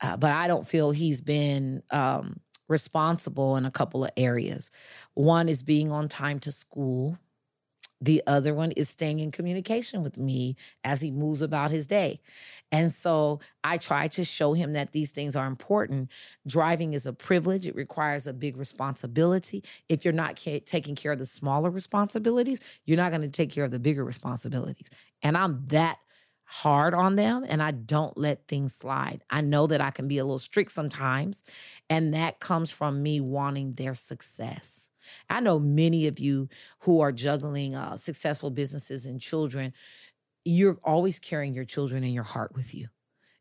uh, 0.00 0.16
but 0.16 0.30
I 0.30 0.48
don't 0.48 0.66
feel 0.66 0.90
he's 0.90 1.20
been 1.20 1.82
um, 1.90 2.40
responsible 2.68 3.56
in 3.56 3.64
a 3.66 3.70
couple 3.70 4.04
of 4.04 4.10
areas. 4.16 4.70
One 5.14 5.48
is 5.48 5.62
being 5.62 5.92
on 5.92 6.08
time 6.08 6.38
to 6.40 6.52
school. 6.52 7.18
The 8.04 8.22
other 8.26 8.54
one 8.54 8.72
is 8.72 8.90
staying 8.90 9.20
in 9.20 9.30
communication 9.30 10.02
with 10.02 10.18
me 10.18 10.56
as 10.84 11.00
he 11.00 11.10
moves 11.10 11.40
about 11.40 11.70
his 11.70 11.86
day. 11.86 12.20
And 12.70 12.92
so 12.92 13.40
I 13.62 13.78
try 13.78 14.08
to 14.08 14.24
show 14.24 14.52
him 14.52 14.74
that 14.74 14.92
these 14.92 15.10
things 15.10 15.34
are 15.34 15.46
important. 15.46 16.10
Driving 16.46 16.92
is 16.92 17.06
a 17.06 17.12
privilege, 17.14 17.66
it 17.66 17.74
requires 17.74 18.26
a 18.26 18.34
big 18.34 18.56
responsibility. 18.56 19.64
If 19.88 20.04
you're 20.04 20.12
not 20.12 20.38
ca- 20.38 20.60
taking 20.60 20.94
care 20.96 21.12
of 21.12 21.18
the 21.18 21.26
smaller 21.26 21.70
responsibilities, 21.70 22.60
you're 22.84 22.98
not 22.98 23.10
going 23.10 23.22
to 23.22 23.28
take 23.28 23.50
care 23.50 23.64
of 23.64 23.70
the 23.70 23.78
bigger 23.78 24.04
responsibilities. 24.04 24.88
And 25.22 25.36
I'm 25.36 25.66
that 25.68 25.98
hard 26.44 26.92
on 26.92 27.16
them 27.16 27.44
and 27.48 27.62
I 27.62 27.70
don't 27.70 28.18
let 28.18 28.46
things 28.48 28.74
slide. 28.74 29.22
I 29.30 29.40
know 29.40 29.66
that 29.66 29.80
I 29.80 29.90
can 29.90 30.08
be 30.08 30.18
a 30.18 30.24
little 30.24 30.38
strict 30.38 30.72
sometimes, 30.72 31.42
and 31.88 32.12
that 32.12 32.38
comes 32.38 32.70
from 32.70 33.02
me 33.02 33.20
wanting 33.20 33.74
their 33.74 33.94
success. 33.94 34.90
I 35.28 35.40
know 35.40 35.58
many 35.58 36.06
of 36.06 36.18
you 36.18 36.48
who 36.80 37.00
are 37.00 37.12
juggling 37.12 37.74
uh, 37.74 37.96
successful 37.96 38.50
businesses 38.50 39.06
and 39.06 39.20
children, 39.20 39.72
you're 40.44 40.78
always 40.84 41.18
carrying 41.18 41.54
your 41.54 41.64
children 41.64 42.04
in 42.04 42.12
your 42.12 42.24
heart 42.24 42.54
with 42.54 42.74
you. 42.74 42.88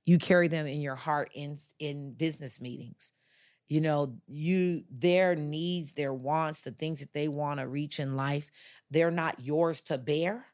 You 0.05 0.17
carry 0.17 0.47
them 0.47 0.67
in 0.67 0.81
your 0.81 0.95
heart 0.95 1.31
in 1.33 1.59
in 1.79 2.13
business 2.13 2.59
meetings. 2.59 3.11
You 3.67 3.81
know, 3.81 4.17
you 4.27 4.83
their 4.91 5.35
needs, 5.35 5.93
their 5.93 6.13
wants, 6.13 6.61
the 6.61 6.71
things 6.71 6.99
that 6.99 7.13
they 7.13 7.27
want 7.27 7.59
to 7.59 7.67
reach 7.67 7.99
in 7.99 8.15
life, 8.15 8.51
they're 8.91 9.11
not 9.11 9.39
yours 9.39 9.81
to 9.83 9.97
bear. 9.97 10.45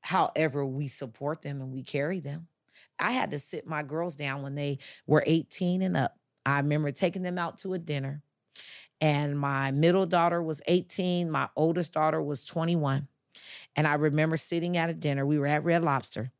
However, 0.00 0.64
we 0.64 0.88
support 0.88 1.42
them 1.42 1.60
and 1.60 1.72
we 1.72 1.82
carry 1.82 2.20
them. 2.20 2.48
I 2.98 3.12
had 3.12 3.30
to 3.32 3.38
sit 3.38 3.66
my 3.66 3.82
girls 3.82 4.16
down 4.16 4.42
when 4.42 4.54
they 4.54 4.78
were 5.06 5.22
18 5.26 5.82
and 5.82 5.96
up. 5.96 6.16
I 6.44 6.58
remember 6.58 6.92
taking 6.92 7.22
them 7.22 7.38
out 7.38 7.58
to 7.58 7.74
a 7.74 7.78
dinner 7.78 8.22
and 9.00 9.38
my 9.38 9.70
middle 9.70 10.06
daughter 10.06 10.42
was 10.42 10.62
18, 10.66 11.30
my 11.30 11.48
oldest 11.56 11.92
daughter 11.92 12.22
was 12.22 12.44
21. 12.44 13.08
And 13.74 13.86
I 13.86 13.94
remember 13.94 14.36
sitting 14.36 14.76
at 14.76 14.90
a 14.90 14.94
dinner, 14.94 15.26
we 15.26 15.38
were 15.38 15.46
at 15.46 15.64
Red 15.64 15.84
Lobster, 15.84 16.32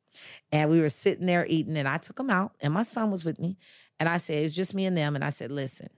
and 0.50 0.70
we 0.70 0.80
were 0.80 0.88
sitting 0.88 1.26
there 1.26 1.46
eating, 1.46 1.76
and 1.76 1.88
I 1.88 1.98
took 1.98 2.16
them 2.16 2.30
out, 2.30 2.52
and 2.60 2.72
my 2.72 2.82
son 2.82 3.10
was 3.10 3.25
with 3.25 3.38
me. 3.38 3.58
And 4.00 4.08
I 4.08 4.16
said, 4.16 4.44
It's 4.44 4.54
just 4.54 4.75
me 4.75 4.86
and 4.86 4.96
them. 4.96 5.14
And 5.14 5.25
I 5.25 5.30
said, 5.30 5.50
Listen, 5.50 5.88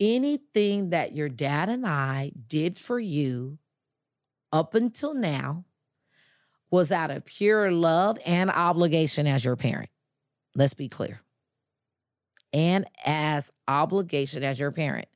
anything 0.00 0.90
that 0.90 1.12
your 1.12 1.28
dad 1.28 1.68
and 1.68 1.86
I 1.86 2.32
did 2.48 2.78
for 2.78 2.98
you 2.98 3.58
up 4.52 4.74
until 4.74 5.14
now 5.14 5.64
was 6.70 6.90
out 6.90 7.10
of 7.10 7.24
pure 7.24 7.70
love 7.70 8.18
and 8.26 8.50
obligation 8.50 9.26
as 9.26 9.44
your 9.44 9.56
parent. 9.56 9.90
Let's 10.54 10.74
be 10.74 10.88
clear 10.88 11.20
and 12.54 12.86
as 13.04 13.50
obligation 13.68 14.42
as 14.42 14.58
your 14.58 14.70
parent. 14.70 15.08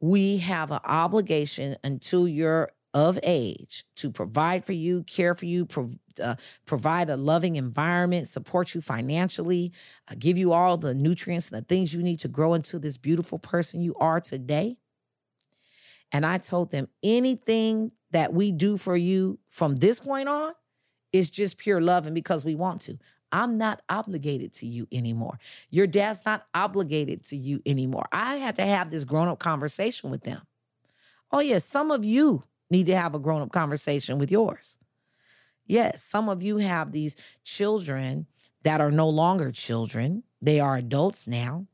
We 0.00 0.38
have 0.38 0.72
an 0.72 0.80
obligation 0.84 1.76
until 1.84 2.26
you're 2.26 2.70
of 2.94 3.18
age 3.22 3.84
to 3.96 4.10
provide 4.10 4.64
for 4.64 4.72
you, 4.72 5.02
care 5.04 5.34
for 5.34 5.44
you, 5.44 5.68
uh, 6.22 6.36
provide 6.64 7.10
a 7.10 7.16
loving 7.16 7.56
environment, 7.56 8.26
support 8.26 8.74
you 8.74 8.80
financially, 8.80 9.72
uh, 10.10 10.14
give 10.18 10.38
you 10.38 10.52
all 10.52 10.78
the 10.78 10.94
nutrients 10.94 11.50
and 11.50 11.60
the 11.60 11.66
things 11.66 11.92
you 11.92 12.02
need 12.02 12.18
to 12.20 12.28
grow 12.28 12.54
into 12.54 12.78
this 12.78 12.96
beautiful 12.96 13.38
person 13.38 13.82
you 13.82 13.94
are 13.96 14.20
today. 14.20 14.78
And 16.12 16.24
I 16.24 16.38
told 16.38 16.70
them 16.70 16.88
anything 17.02 17.92
that 18.12 18.32
we 18.32 18.52
do 18.52 18.78
for 18.78 18.96
you 18.96 19.38
from 19.50 19.76
this 19.76 20.00
point 20.00 20.28
on 20.28 20.54
is 21.12 21.28
just 21.28 21.58
pure 21.58 21.82
love 21.82 22.06
and 22.06 22.14
because 22.14 22.44
we 22.44 22.54
want 22.54 22.80
to. 22.82 22.98
I'm 23.32 23.58
not 23.58 23.82
obligated 23.88 24.52
to 24.54 24.66
you 24.66 24.86
anymore. 24.92 25.38
Your 25.70 25.86
dad's 25.86 26.24
not 26.24 26.46
obligated 26.54 27.24
to 27.26 27.36
you 27.36 27.60
anymore. 27.66 28.06
I 28.12 28.36
have 28.36 28.56
to 28.56 28.66
have 28.66 28.90
this 28.90 29.04
grown 29.04 29.28
up 29.28 29.38
conversation 29.38 30.10
with 30.10 30.22
them. 30.22 30.42
Oh, 31.30 31.40
yes, 31.40 31.64
some 31.64 31.90
of 31.90 32.04
you 32.04 32.42
need 32.70 32.86
to 32.86 32.96
have 32.96 33.14
a 33.14 33.18
grown 33.18 33.42
up 33.42 33.52
conversation 33.52 34.18
with 34.18 34.30
yours. 34.30 34.78
Yes, 35.66 36.02
some 36.02 36.28
of 36.28 36.42
you 36.42 36.56
have 36.56 36.92
these 36.92 37.16
children 37.44 38.26
that 38.62 38.80
are 38.80 38.90
no 38.90 39.08
longer 39.08 39.52
children. 39.52 40.22
They 40.40 40.60
are 40.60 40.76
adults 40.76 41.26
now. 41.26 41.66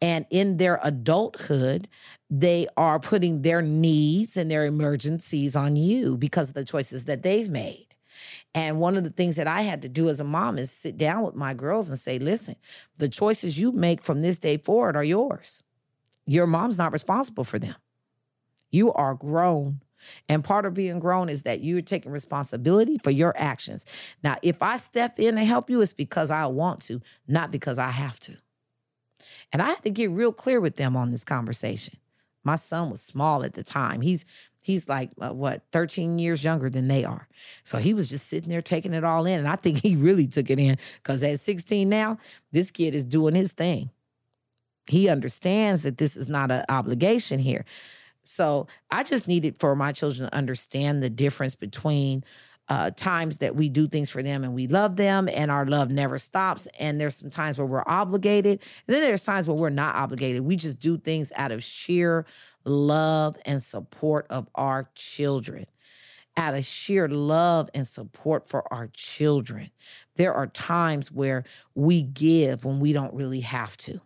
And 0.00 0.26
in 0.30 0.56
their 0.56 0.80
adulthood, 0.82 1.88
they 2.30 2.66
are 2.76 2.98
putting 2.98 3.42
their 3.42 3.62
needs 3.62 4.36
and 4.36 4.50
their 4.50 4.64
emergencies 4.64 5.54
on 5.56 5.76
you 5.76 6.16
because 6.16 6.48
of 6.48 6.54
the 6.54 6.64
choices 6.64 7.04
that 7.04 7.22
they've 7.22 7.50
made. 7.50 7.83
And 8.54 8.78
one 8.78 8.96
of 8.96 9.02
the 9.02 9.10
things 9.10 9.36
that 9.36 9.48
I 9.48 9.62
had 9.62 9.82
to 9.82 9.88
do 9.88 10.08
as 10.08 10.20
a 10.20 10.24
mom 10.24 10.58
is 10.58 10.70
sit 10.70 10.96
down 10.96 11.24
with 11.24 11.34
my 11.34 11.54
girls 11.54 11.88
and 11.88 11.98
say, 11.98 12.18
listen, 12.20 12.54
the 12.98 13.08
choices 13.08 13.58
you 13.58 13.72
make 13.72 14.00
from 14.02 14.22
this 14.22 14.38
day 14.38 14.58
forward 14.58 14.96
are 14.96 15.04
yours. 15.04 15.64
Your 16.26 16.46
mom's 16.46 16.78
not 16.78 16.92
responsible 16.92 17.44
for 17.44 17.58
them. 17.58 17.74
You 18.70 18.92
are 18.92 19.14
grown. 19.14 19.80
And 20.28 20.44
part 20.44 20.66
of 20.66 20.74
being 20.74 21.00
grown 21.00 21.28
is 21.28 21.42
that 21.44 21.62
you're 21.62 21.80
taking 21.80 22.12
responsibility 22.12 22.98
for 22.98 23.10
your 23.10 23.34
actions. 23.36 23.86
Now, 24.22 24.36
if 24.42 24.62
I 24.62 24.76
step 24.76 25.18
in 25.18 25.36
and 25.36 25.46
help 25.46 25.68
you, 25.68 25.80
it's 25.80 25.92
because 25.92 26.30
I 26.30 26.46
want 26.46 26.82
to, 26.82 27.00
not 27.26 27.50
because 27.50 27.78
I 27.78 27.90
have 27.90 28.20
to. 28.20 28.36
And 29.52 29.62
I 29.62 29.68
had 29.70 29.82
to 29.82 29.90
get 29.90 30.10
real 30.10 30.32
clear 30.32 30.60
with 30.60 30.76
them 30.76 30.96
on 30.96 31.10
this 31.10 31.24
conversation. 31.24 31.96
My 32.44 32.56
son 32.56 32.90
was 32.90 33.02
small 33.02 33.42
at 33.42 33.54
the 33.54 33.62
time. 33.62 34.00
He's 34.00 34.24
He's 34.64 34.88
like, 34.88 35.10
uh, 35.20 35.28
what, 35.28 35.62
13 35.72 36.18
years 36.18 36.42
younger 36.42 36.70
than 36.70 36.88
they 36.88 37.04
are. 37.04 37.28
So 37.64 37.76
he 37.76 37.92
was 37.92 38.08
just 38.08 38.28
sitting 38.28 38.48
there 38.48 38.62
taking 38.62 38.94
it 38.94 39.04
all 39.04 39.26
in. 39.26 39.38
And 39.38 39.46
I 39.46 39.56
think 39.56 39.76
he 39.82 39.94
really 39.94 40.26
took 40.26 40.48
it 40.48 40.58
in 40.58 40.78
because 41.02 41.22
at 41.22 41.38
16 41.38 41.86
now, 41.86 42.16
this 42.50 42.70
kid 42.70 42.94
is 42.94 43.04
doing 43.04 43.34
his 43.34 43.52
thing. 43.52 43.90
He 44.86 45.10
understands 45.10 45.82
that 45.82 45.98
this 45.98 46.16
is 46.16 46.30
not 46.30 46.50
an 46.50 46.64
obligation 46.70 47.40
here. 47.40 47.66
So 48.22 48.66
I 48.90 49.02
just 49.02 49.28
needed 49.28 49.58
for 49.58 49.76
my 49.76 49.92
children 49.92 50.30
to 50.30 50.34
understand 50.34 51.02
the 51.02 51.10
difference 51.10 51.54
between 51.54 52.24
uh, 52.68 52.90
times 52.90 53.38
that 53.38 53.54
we 53.54 53.68
do 53.68 53.86
things 53.86 54.08
for 54.08 54.22
them 54.22 54.42
and 54.42 54.54
we 54.54 54.66
love 54.66 54.96
them 54.96 55.28
and 55.28 55.50
our 55.50 55.66
love 55.66 55.90
never 55.90 56.18
stops. 56.18 56.66
And 56.78 57.00
there's 57.00 57.16
some 57.16 57.30
times 57.30 57.58
where 57.58 57.66
we're 57.66 57.84
obligated. 57.86 58.60
And 58.86 58.94
then 58.94 59.02
there's 59.02 59.22
times 59.22 59.46
where 59.46 59.56
we're 59.56 59.70
not 59.70 59.94
obligated. 59.96 60.42
We 60.42 60.56
just 60.56 60.78
do 60.78 60.96
things 60.96 61.30
out 61.36 61.52
of 61.52 61.62
sheer 61.62 62.24
love 62.64 63.36
and 63.44 63.62
support 63.62 64.26
of 64.30 64.48
our 64.54 64.88
children. 64.94 65.66
Out 66.36 66.54
of 66.54 66.64
sheer 66.64 67.06
love 67.06 67.70
and 67.74 67.86
support 67.86 68.48
for 68.48 68.72
our 68.72 68.88
children. 68.88 69.70
There 70.16 70.34
are 70.34 70.48
times 70.48 71.12
where 71.12 71.44
we 71.74 72.02
give 72.02 72.64
when 72.64 72.80
we 72.80 72.92
don't 72.92 73.14
really 73.14 73.40
have 73.40 73.76
to. 73.78 74.00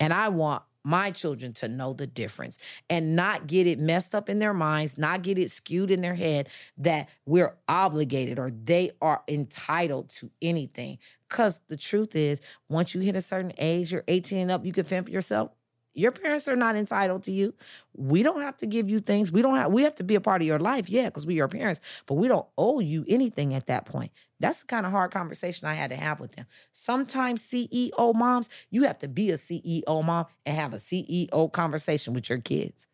And 0.00 0.12
I 0.12 0.30
want 0.30 0.62
my 0.84 1.10
children 1.10 1.52
to 1.52 1.68
know 1.68 1.92
the 1.92 2.06
difference 2.06 2.58
and 2.88 3.14
not 3.14 3.46
get 3.46 3.66
it 3.66 3.78
messed 3.78 4.14
up 4.14 4.28
in 4.28 4.38
their 4.38 4.54
minds, 4.54 4.98
not 4.98 5.22
get 5.22 5.38
it 5.38 5.50
skewed 5.50 5.90
in 5.90 6.00
their 6.00 6.14
head 6.14 6.48
that 6.78 7.08
we're 7.26 7.54
obligated 7.68 8.38
or 8.38 8.50
they 8.50 8.90
are 9.00 9.22
entitled 9.28 10.08
to 10.08 10.30
anything. 10.40 10.98
Because 11.28 11.60
the 11.68 11.76
truth 11.76 12.16
is, 12.16 12.40
once 12.68 12.94
you 12.94 13.00
hit 13.00 13.14
a 13.14 13.20
certain 13.20 13.52
age, 13.58 13.92
you're 13.92 14.04
18 14.08 14.38
and 14.38 14.50
up, 14.50 14.64
you 14.64 14.72
can 14.72 14.84
fend 14.84 15.06
for 15.06 15.12
yourself. 15.12 15.50
Your 15.94 16.12
parents 16.12 16.46
are 16.48 16.56
not 16.56 16.76
entitled 16.76 17.24
to 17.24 17.32
you. 17.32 17.52
We 17.94 18.22
don't 18.22 18.42
have 18.42 18.56
to 18.58 18.66
give 18.66 18.88
you 18.88 19.00
things. 19.00 19.32
We 19.32 19.42
don't 19.42 19.56
have 19.56 19.72
we 19.72 19.82
have 19.82 19.96
to 19.96 20.04
be 20.04 20.14
a 20.14 20.20
part 20.20 20.40
of 20.40 20.46
your 20.46 20.58
life, 20.58 20.88
yeah, 20.88 21.06
because 21.06 21.26
we're 21.26 21.36
your 21.36 21.48
parents, 21.48 21.80
but 22.06 22.14
we 22.14 22.28
don't 22.28 22.46
owe 22.56 22.80
you 22.80 23.04
anything 23.08 23.54
at 23.54 23.66
that 23.66 23.86
point. 23.86 24.12
That's 24.38 24.60
the 24.60 24.66
kind 24.66 24.86
of 24.86 24.92
hard 24.92 25.10
conversation 25.10 25.66
I 25.66 25.74
had 25.74 25.90
to 25.90 25.96
have 25.96 26.20
with 26.20 26.32
them. 26.32 26.46
Sometimes 26.72 27.42
CEO 27.42 28.14
moms, 28.14 28.48
you 28.70 28.84
have 28.84 28.98
to 28.98 29.08
be 29.08 29.30
a 29.30 29.34
CEO 29.34 30.04
mom 30.04 30.26
and 30.46 30.56
have 30.56 30.72
a 30.72 30.78
CEO 30.78 31.52
conversation 31.52 32.14
with 32.14 32.30
your 32.30 32.38
kids. 32.38 32.86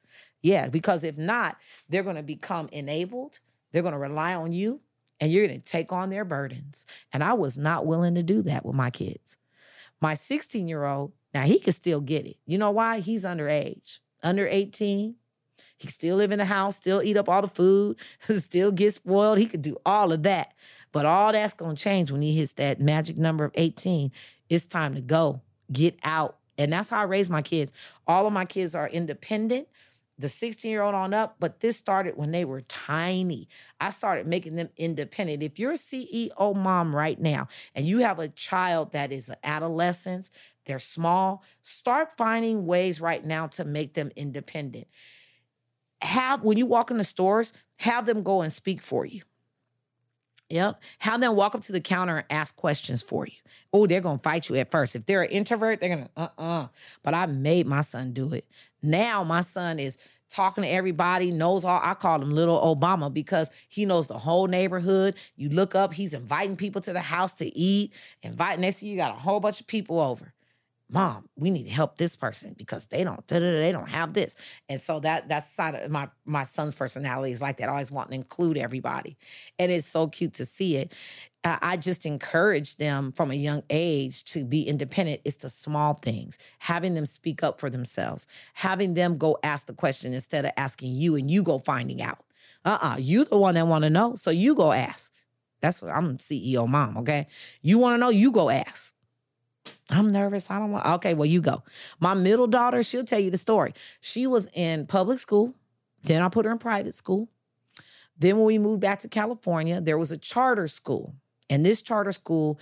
Yeah, 0.43 0.69
because 0.69 1.05
if 1.05 1.19
not, 1.19 1.57
they're 1.89 2.03
going 2.03 2.17
to 2.17 2.23
become 2.23 2.69
enabled. 2.73 3.41
They're 3.73 3.83
going 3.83 3.93
to 3.93 3.99
rely 3.99 4.35
on 4.35 4.53
you 4.53 4.81
and 5.21 5.33
you're 5.33 5.47
going 5.47 5.61
to 5.61 5.65
take 5.65 5.93
on 5.93 6.11
their 6.11 6.25
burdens. 6.25 6.87
And 7.13 7.25
I 7.25 7.33
was 7.33 7.57
not 7.57 7.87
willing 7.87 8.15
to 8.15 8.23
do 8.23 8.43
that 8.43 8.65
with 8.65 8.75
my 8.75 8.91
kids. 8.91 9.37
My 10.01 10.15
16 10.15 10.69
year 10.69 10.85
old 10.85 11.13
now 11.37 11.43
he 11.43 11.59
could 11.59 11.75
still 11.75 12.01
get 12.01 12.25
it. 12.25 12.39
You 12.47 12.57
know 12.57 12.71
why? 12.71 13.01
He's 13.01 13.23
underage, 13.25 13.99
under 14.23 14.49
18. 14.49 15.17
He 15.77 15.89
still 15.89 16.17
live 16.17 16.33
in 16.33 16.39
the 16.39 16.47
house, 16.47 16.77
still 16.77 17.03
eat 17.03 17.19
up 17.19 17.29
all 17.29 17.43
the 17.43 17.49
food, 17.49 17.99
still 18.31 18.73
get 18.73 18.95
spoiled. 18.95 19.37
He 19.37 19.45
could 19.45 19.61
do 19.61 19.77
all 19.85 20.13
of 20.13 20.23
that. 20.23 20.55
But 20.93 21.05
all 21.05 21.33
that's 21.33 21.53
gonna 21.53 21.77
change 21.77 22.11
when 22.11 22.23
he 22.23 22.35
hits 22.35 22.55
that 22.55 22.81
magic 22.81 23.19
number 23.19 23.45
of 23.45 23.53
18. 23.55 24.13
It's 24.49 24.67
time 24.67 24.95
to 24.95 25.03
go, 25.03 25.43
get 25.71 25.99
out. 26.05 26.39
And 26.57 26.73
that's 26.73 26.89
how 26.89 27.01
I 27.01 27.05
raise 27.05 27.29
my 27.29 27.43
kids. 27.43 27.71
All 28.07 28.27
of 28.27 28.33
my 28.33 28.47
kids 28.47 28.75
are 28.75 28.89
independent. 28.89 29.69
the 30.19 30.31
16 30.31 30.71
year 30.71 30.81
old 30.81 30.95
on 30.95 31.13
up, 31.13 31.37
but 31.39 31.61
this 31.61 31.77
started 31.77 32.17
when 32.17 32.31
they 32.31 32.47
were 32.47 32.63
tiny. 32.63 33.47
I 33.79 33.91
started 33.91 34.27
making 34.27 34.57
them 34.57 34.71
independent. 34.79 35.43
If 35.43 35.59
you're 35.59 35.73
a 35.73 35.75
CEO 35.75 36.57
mom 36.57 36.97
right 36.97 37.21
now 37.21 37.49
and 37.75 37.87
you 37.87 37.99
have 37.99 38.19
a 38.19 38.29
child 38.29 38.93
that 38.93 39.13
is 39.13 39.29
an 39.29 39.37
adolescent, 39.45 40.31
they're 40.67 40.79
small, 40.79 41.43
start 41.63 42.11
finding 42.17 42.67
ways 42.67 43.01
right 43.01 43.25
now 43.25 43.47
to 43.49 43.65
make 43.65 43.95
them 43.95 44.11
independent. 44.17 44.89
Have, 46.03 46.43
when 46.43 46.59
you 46.59 46.67
walk 46.67 46.91
in 46.91 46.99
the 46.99 47.05
stores, 47.05 47.53
have 47.77 48.07
them 48.07 48.23
go 48.23 48.43
and 48.43 48.53
speak 48.53 48.83
for 48.83 49.07
you. 49.07 49.23
Yep. 50.49 50.81
Have 50.99 51.21
them 51.21 51.35
walk 51.35 51.55
up 51.55 51.63
to 51.63 51.73
the 51.73 51.81
counter 51.81 52.19
and 52.19 52.27
ask 52.31 52.55
questions 52.55 53.03
for 53.03 53.27
you. 53.27 53.33
Oh, 53.73 53.87
they're 53.87 54.01
to 54.01 54.19
fight 54.19 54.49
you 54.49 54.57
at 54.57 54.71
first. 54.71 54.95
If 54.95 55.07
they're 55.07 55.23
an 55.23 55.31
introvert, 55.31 55.81
they're 55.81 56.09
uh 56.17 56.29
uh-uh. 56.39 56.63
uh. 56.63 56.69
But 57.03 57.15
I 57.15 57.27
made 57.27 57.67
my 57.67 57.81
son 57.81 58.13
do 58.13 58.33
it. 58.33 58.47
Now 58.83 59.25
my 59.25 59.41
son 59.41 59.81
is 59.81 59.99
talking 60.29 60.63
to 60.63 60.71
everybody, 60.71 61.33
knows 61.33 61.65
all. 61.65 61.81
I 61.83 61.95
call 61.95 62.23
him 62.23 62.31
little 62.31 62.61
Obama 62.61 63.13
because 63.13 63.51
he 63.69 63.87
knows 63.87 64.07
the 64.07 64.19
whole 64.19 64.47
neighborhood. 64.47 65.17
You 65.37 65.49
look 65.49 65.75
up, 65.75 65.93
he's 65.93 66.15
inviting 66.15 66.57
people 66.57 66.81
to 66.83 66.93
the 66.93 67.01
house 67.01 67.35
to 67.35 67.57
eat, 67.57 67.93
inviting 68.23 68.61
next 68.61 68.81
to 68.81 68.87
you, 68.87 68.97
got 68.97 69.17
a 69.17 69.19
whole 69.19 69.41
bunch 69.41 69.61
of 69.61 69.67
people 69.67 70.01
over 70.01 70.33
mom 70.89 71.29
we 71.37 71.51
need 71.51 71.65
to 71.65 71.71
help 71.71 71.99
this 71.99 72.15
person 72.15 72.55
because 72.57 72.87
they 72.87 73.03
don't 73.03 73.27
they 73.27 73.73
don't 73.73 73.89
have 73.89 74.13
this. 74.13 74.37
And 74.69 74.81
so 74.81 75.01
that 75.01 75.29
that's 75.29 75.51
side 75.51 75.75
of 75.75 75.91
my 75.91 76.09
my 76.25 76.45
son's 76.45 76.75
personality 76.75 77.33
is 77.33 77.43
like 77.43 77.57
that 77.59 77.69
always 77.69 77.91
wanting 77.91 78.11
to 78.11 78.17
include 78.17 78.57
everybody. 78.57 79.17
And 79.59 79.73
it's 79.73 79.87
so 79.87 80.09
cute 80.09 80.35
to 80.35 80.45
see 80.45 80.77
it. 80.77 80.95
I 81.45 81.77
just 81.77 82.07
encourage 82.07 82.75
them 82.75 83.13
from 83.13 83.31
a 83.31 83.35
young 83.35 83.63
age 83.71 84.25
to 84.33 84.45
be 84.45 84.63
independent. 84.63 85.21
It's 85.25 85.37
the 85.37 85.49
small 85.49 85.95
things 85.95 86.39
having 86.59 86.95
them 86.95 87.07
speak 87.07 87.45
up 87.45 87.61
for 87.61 87.71
themselves 87.71 88.27
having 88.55 88.95
them 88.95 89.19
go 89.19 89.39
ask 89.43 89.67
the 89.67 89.75
question 89.75 90.13
instead 90.13 90.45
of 90.45 90.53
asking 90.57 90.95
you 90.95 91.15
and 91.17 91.31
you 91.31 91.43
go 91.43 91.59
finding 91.59 92.03
out. 92.03 92.25
Uh-uh 92.65 92.97
you 92.99 93.25
the 93.25 93.37
one 93.39 93.55
that 93.55 93.67
want 93.67 93.85
to 93.85 93.91
know 93.91 94.15
so 94.17 94.31
you 94.31 94.55
go 94.55 94.73
ask. 94.73 95.13
That's 95.61 95.81
what 95.83 95.93
i'm 95.93 96.19
ceo 96.19 96.69
mom 96.69 96.99
okay? 96.99 97.27
You 97.63 97.79
want 97.79 97.95
to 97.95 97.99
know 97.99 98.11
you 98.11 98.31
go 98.31 98.51
ask 98.51 98.93
I'm 99.91 100.13
nervous. 100.13 100.51
I 100.51 100.59
don't 100.59 100.73
want. 100.73 100.87
Okay, 100.87 101.15
well, 101.15 101.27
you 101.27 101.41
go. 101.41 101.63
My 102.01 102.15
middle 102.15 102.47
daughter, 102.47 102.83
she'll 102.83 103.05
tell 103.05 103.21
you 103.21 103.31
the 103.31 103.39
story. 103.39 103.73
She 104.01 104.27
was 104.27 104.49
in 104.53 104.87
public 104.87 105.19
school. 105.19 105.55
Then 106.03 106.23
I 106.23 106.29
put 106.29 106.45
her 106.45 106.53
in 106.53 106.59
private 106.59 106.95
school. 106.95 107.29
Then 108.19 108.37
when 108.37 108.47
we 108.47 108.59
moved 108.59 108.81
back 108.81 109.01
to 109.01 109.09
California, 109.09 109.81
there 109.81 109.99
was 109.99 110.11
a 110.13 110.17
charter 110.17 110.69
school. 110.69 111.15
And 111.51 111.65
this 111.65 111.83
charter 111.83 112.13
school, 112.13 112.59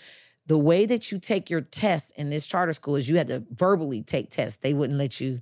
the 0.47 0.59
way 0.59 0.85
that 0.87 1.11
you 1.11 1.19
take 1.19 1.49
your 1.49 1.61
tests 1.61 2.11
in 2.17 2.31
this 2.31 2.47
charter 2.47 2.73
school 2.73 2.97
is 2.97 3.09
you 3.09 3.17
had 3.17 3.29
to 3.29 3.45
verbally 3.51 4.03
take 4.03 4.31
tests. 4.31 4.59
They 4.59 4.75
wouldn't 4.75 4.99
let 4.99 5.21
you 5.21 5.41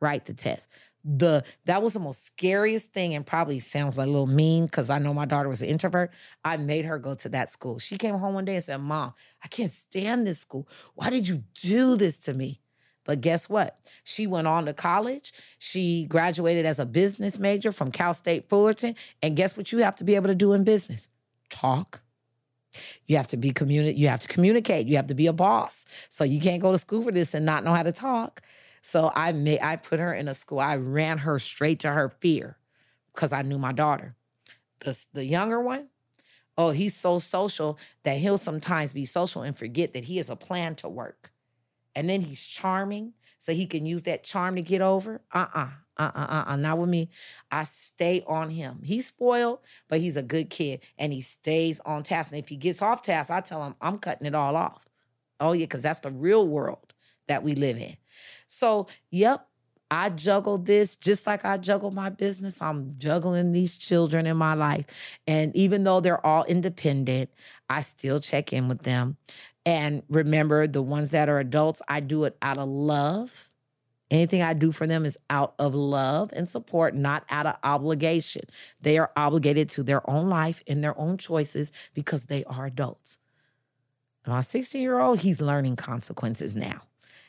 write 0.00 0.26
the 0.26 0.34
test 0.34 0.68
the 1.04 1.44
that 1.64 1.82
was 1.82 1.94
the 1.94 2.00
most 2.00 2.24
scariest 2.24 2.92
thing 2.92 3.14
and 3.14 3.26
probably 3.26 3.60
sounds 3.60 3.96
like 3.98 4.06
a 4.06 4.10
little 4.10 4.26
mean 4.26 4.66
because 4.66 4.90
I 4.90 4.98
know 4.98 5.12
my 5.12 5.24
daughter 5.24 5.48
was 5.48 5.62
an 5.62 5.68
introvert. 5.68 6.12
I 6.44 6.56
made 6.56 6.84
her 6.84 6.98
go 6.98 7.14
to 7.16 7.28
that 7.30 7.50
school. 7.50 7.78
She 7.78 7.96
came 7.96 8.16
home 8.16 8.34
one 8.34 8.44
day 8.44 8.54
and 8.54 8.64
said, 8.64 8.78
Mom, 8.78 9.14
I 9.42 9.48
can't 9.48 9.70
stand 9.70 10.26
this 10.26 10.38
school. 10.38 10.68
Why 10.94 11.10
did 11.10 11.26
you 11.26 11.42
do 11.54 11.96
this 11.96 12.18
to 12.20 12.34
me? 12.34 12.60
But 13.04 13.20
guess 13.20 13.48
what? 13.48 13.78
She 14.04 14.26
went 14.26 14.46
on 14.46 14.66
to 14.66 14.72
college. 14.72 15.32
She 15.58 16.04
graduated 16.04 16.64
as 16.64 16.78
a 16.78 16.86
business 16.86 17.38
major 17.38 17.72
from 17.72 17.90
Cal 17.90 18.14
State 18.14 18.48
Fullerton. 18.48 18.94
And 19.22 19.36
guess 19.36 19.56
what 19.56 19.72
you 19.72 19.78
have 19.78 19.96
to 19.96 20.04
be 20.04 20.14
able 20.14 20.28
to 20.28 20.34
do 20.34 20.52
in 20.52 20.62
business? 20.62 21.08
Talk. 21.50 22.00
You 23.06 23.16
have 23.16 23.26
to 23.28 23.36
be 23.36 23.52
communi- 23.52 23.96
you 23.96 24.08
have 24.08 24.20
to 24.20 24.28
communicate. 24.28 24.86
You 24.86 24.96
have 24.96 25.08
to 25.08 25.14
be 25.14 25.26
a 25.26 25.32
boss. 25.32 25.84
So 26.08 26.24
you 26.24 26.40
can't 26.40 26.62
go 26.62 26.72
to 26.72 26.78
school 26.78 27.02
for 27.02 27.12
this 27.12 27.34
and 27.34 27.44
not 27.44 27.64
know 27.64 27.74
how 27.74 27.82
to 27.82 27.92
talk. 27.92 28.42
So 28.82 29.10
I 29.14 29.32
made 29.32 29.60
I 29.60 29.76
put 29.76 30.00
her 30.00 30.12
in 30.12 30.28
a 30.28 30.34
school. 30.34 30.60
I 30.60 30.76
ran 30.76 31.18
her 31.18 31.38
straight 31.38 31.80
to 31.80 31.90
her 31.90 32.08
fear 32.20 32.58
because 33.14 33.32
I 33.32 33.42
knew 33.42 33.58
my 33.58 33.72
daughter. 33.72 34.16
The 34.80 34.98
the 35.12 35.24
younger 35.24 35.60
one, 35.60 35.88
oh, 36.58 36.70
he's 36.70 36.96
so 36.96 37.18
social 37.18 37.78
that 38.02 38.18
he'll 38.18 38.38
sometimes 38.38 38.92
be 38.92 39.04
social 39.04 39.42
and 39.42 39.56
forget 39.56 39.94
that 39.94 40.04
he 40.04 40.16
has 40.16 40.30
a 40.30 40.36
plan 40.36 40.74
to 40.76 40.88
work. 40.88 41.32
And 41.94 42.08
then 42.08 42.22
he's 42.22 42.44
charming, 42.44 43.12
so 43.38 43.52
he 43.52 43.66
can 43.66 43.86
use 43.86 44.04
that 44.04 44.24
charm 44.24 44.56
to 44.56 44.62
get 44.62 44.80
over. 44.80 45.20
Uh-uh. 45.32 45.68
Uh-uh, 45.98 46.10
uh-uh, 46.18 46.56
not 46.56 46.78
with 46.78 46.88
me. 46.88 47.10
I 47.50 47.64
stay 47.64 48.24
on 48.26 48.50
him. 48.50 48.80
He's 48.82 49.06
spoiled, 49.06 49.58
but 49.88 50.00
he's 50.00 50.16
a 50.16 50.22
good 50.22 50.48
kid 50.48 50.80
and 50.98 51.12
he 51.12 51.20
stays 51.20 51.80
on 51.80 52.02
task. 52.02 52.32
And 52.32 52.38
if 52.38 52.48
he 52.48 52.56
gets 52.56 52.80
off 52.80 53.02
task, 53.02 53.30
I 53.30 53.42
tell 53.42 53.62
him 53.62 53.74
I'm 53.80 53.98
cutting 53.98 54.26
it 54.26 54.34
all 54.34 54.56
off. 54.56 54.88
Oh, 55.38 55.52
yeah, 55.52 55.64
because 55.64 55.82
that's 55.82 56.00
the 56.00 56.10
real 56.10 56.48
world 56.48 56.94
that 57.28 57.42
we 57.42 57.54
live 57.54 57.76
in. 57.76 57.96
So, 58.46 58.86
yep, 59.10 59.48
I 59.92 60.08
juggle 60.08 60.56
this 60.56 60.96
just 60.96 61.26
like 61.26 61.44
I 61.44 61.58
juggle 61.58 61.90
my 61.90 62.08
business. 62.08 62.62
I'm 62.62 62.94
juggling 62.96 63.52
these 63.52 63.76
children 63.76 64.26
in 64.26 64.38
my 64.38 64.54
life. 64.54 64.86
And 65.26 65.54
even 65.54 65.84
though 65.84 66.00
they're 66.00 66.24
all 66.24 66.44
independent, 66.44 67.28
I 67.68 67.82
still 67.82 68.18
check 68.18 68.54
in 68.54 68.68
with 68.68 68.84
them. 68.84 69.18
And 69.66 70.02
remember, 70.08 70.66
the 70.66 70.80
ones 70.80 71.10
that 71.10 71.28
are 71.28 71.38
adults, 71.38 71.82
I 71.88 72.00
do 72.00 72.24
it 72.24 72.38
out 72.40 72.56
of 72.56 72.70
love. 72.70 73.50
Anything 74.10 74.40
I 74.40 74.54
do 74.54 74.72
for 74.72 74.86
them 74.86 75.04
is 75.04 75.18
out 75.28 75.54
of 75.58 75.74
love 75.74 76.30
and 76.32 76.48
support, 76.48 76.94
not 76.94 77.24
out 77.28 77.44
of 77.44 77.56
obligation. 77.62 78.42
They 78.80 78.96
are 78.96 79.12
obligated 79.14 79.68
to 79.70 79.82
their 79.82 80.08
own 80.08 80.30
life 80.30 80.62
and 80.66 80.82
their 80.82 80.98
own 80.98 81.18
choices 81.18 81.70
because 81.92 82.26
they 82.26 82.44
are 82.44 82.64
adults. 82.64 83.18
My 84.26 84.40
16 84.40 84.80
year 84.80 85.00
old, 85.00 85.20
he's 85.20 85.42
learning 85.42 85.76
consequences 85.76 86.56
now 86.56 86.80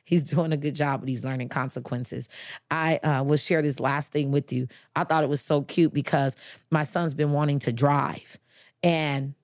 he's 0.04 0.24
doing 0.24 0.52
a 0.52 0.58
good 0.58 0.76
job, 0.76 1.02
but 1.02 1.10
he's 1.10 1.24
learning 1.24 1.50
consequences. 1.50 2.30
I 2.72 2.98
uh, 2.98 3.24
will 3.24 3.38
share 3.38 3.62
this 3.62 3.80
last 3.80 4.12
thing 4.12 4.32
with 4.32 4.52
you. 4.52 4.68
I 4.96 5.04
thought 5.04 5.24
it 5.24 5.30
was 5.30 5.42
so 5.42 5.62
cute 5.62 5.94
because 5.94 6.36
my 6.72 6.84
son's 6.84 7.14
been 7.14 7.32
wanting 7.32 7.60
to 7.60 7.72
drive, 7.72 8.38
and 8.82 9.36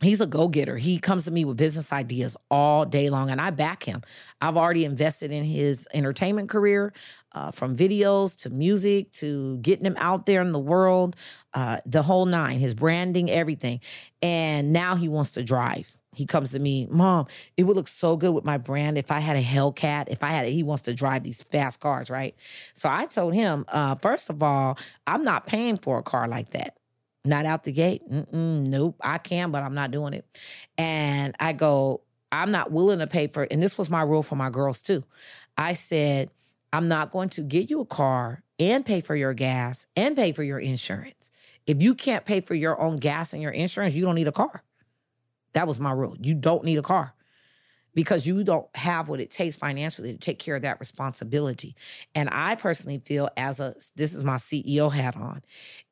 he's 0.00 0.20
a 0.20 0.26
go-getter. 0.26 0.76
He 0.76 0.98
comes 0.98 1.24
to 1.24 1.30
me 1.30 1.44
with 1.44 1.56
business 1.56 1.92
ideas 1.92 2.36
all 2.50 2.86
day 2.86 3.10
long 3.10 3.30
and 3.30 3.40
I 3.40 3.50
back 3.50 3.82
him. 3.82 4.02
I've 4.40 4.56
already 4.56 4.84
invested 4.84 5.30
in 5.30 5.44
his 5.44 5.86
entertainment 5.92 6.48
career, 6.48 6.92
uh, 7.32 7.50
from 7.50 7.76
videos 7.76 8.38
to 8.40 8.50
music 8.50 9.12
to 9.12 9.58
getting 9.58 9.86
him 9.86 9.96
out 9.98 10.26
there 10.26 10.40
in 10.40 10.52
the 10.52 10.58
world, 10.58 11.16
uh, 11.54 11.78
the 11.86 12.02
whole 12.02 12.26
nine, 12.26 12.60
his 12.60 12.74
branding, 12.74 13.30
everything. 13.30 13.80
And 14.22 14.72
now 14.72 14.96
he 14.96 15.08
wants 15.08 15.32
to 15.32 15.42
drive 15.42 15.86
he 16.14 16.26
comes 16.26 16.52
to 16.52 16.58
me, 16.58 16.88
Mom, 16.90 17.26
it 17.56 17.64
would 17.64 17.76
look 17.76 17.88
so 17.88 18.16
good 18.16 18.32
with 18.32 18.44
my 18.44 18.58
brand 18.58 18.98
if 18.98 19.10
I 19.10 19.20
had 19.20 19.36
a 19.36 19.42
Hellcat. 19.42 20.08
If 20.08 20.24
I 20.24 20.28
had 20.28 20.46
it, 20.46 20.52
he 20.52 20.62
wants 20.62 20.82
to 20.84 20.94
drive 20.94 21.22
these 21.22 21.40
fast 21.40 21.80
cars, 21.80 22.10
right? 22.10 22.34
So 22.74 22.88
I 22.88 23.06
told 23.06 23.34
him, 23.34 23.64
uh, 23.68 23.94
first 23.96 24.28
of 24.28 24.42
all, 24.42 24.76
I'm 25.06 25.22
not 25.22 25.46
paying 25.46 25.76
for 25.76 25.98
a 25.98 26.02
car 26.02 26.26
like 26.26 26.50
that. 26.50 26.76
Not 27.24 27.46
out 27.46 27.64
the 27.64 27.72
gate. 27.72 28.02
Mm-mm, 28.10 28.66
nope, 28.66 28.96
I 29.00 29.18
can, 29.18 29.52
but 29.52 29.62
I'm 29.62 29.74
not 29.74 29.92
doing 29.92 30.14
it. 30.14 30.26
And 30.76 31.36
I 31.38 31.52
go, 31.52 32.00
I'm 32.32 32.50
not 32.50 32.72
willing 32.72 33.00
to 33.00 33.06
pay 33.06 33.28
for 33.28 33.44
it. 33.44 33.52
And 33.52 33.62
this 33.62 33.78
was 33.78 33.90
my 33.90 34.02
rule 34.02 34.22
for 34.22 34.36
my 34.36 34.50
girls 34.50 34.82
too. 34.82 35.04
I 35.56 35.74
said, 35.74 36.30
I'm 36.72 36.88
not 36.88 37.10
going 37.12 37.28
to 37.30 37.42
get 37.42 37.70
you 37.70 37.80
a 37.80 37.86
car 37.86 38.42
and 38.58 38.84
pay 38.84 39.00
for 39.00 39.14
your 39.14 39.34
gas 39.34 39.86
and 39.96 40.16
pay 40.16 40.32
for 40.32 40.42
your 40.42 40.58
insurance. 40.58 41.30
If 41.66 41.82
you 41.82 41.94
can't 41.94 42.24
pay 42.24 42.40
for 42.40 42.54
your 42.54 42.80
own 42.80 42.96
gas 42.96 43.32
and 43.32 43.42
your 43.42 43.52
insurance, 43.52 43.94
you 43.94 44.04
don't 44.04 44.14
need 44.14 44.28
a 44.28 44.32
car. 44.32 44.62
That 45.52 45.66
was 45.66 45.80
my 45.80 45.92
rule. 45.92 46.16
You 46.20 46.34
don't 46.34 46.64
need 46.64 46.78
a 46.78 46.82
car 46.82 47.14
because 47.94 48.26
you 48.26 48.44
don't 48.44 48.68
have 48.74 49.08
what 49.08 49.20
it 49.20 49.30
takes 49.30 49.56
financially 49.56 50.12
to 50.12 50.18
take 50.18 50.38
care 50.38 50.56
of 50.56 50.62
that 50.62 50.78
responsibility. 50.80 51.74
And 52.14 52.28
I 52.30 52.54
personally 52.54 52.98
feel 52.98 53.28
as 53.36 53.60
a 53.60 53.74
this 53.96 54.14
is 54.14 54.22
my 54.22 54.36
CEO 54.36 54.92
hat 54.92 55.16
on. 55.16 55.42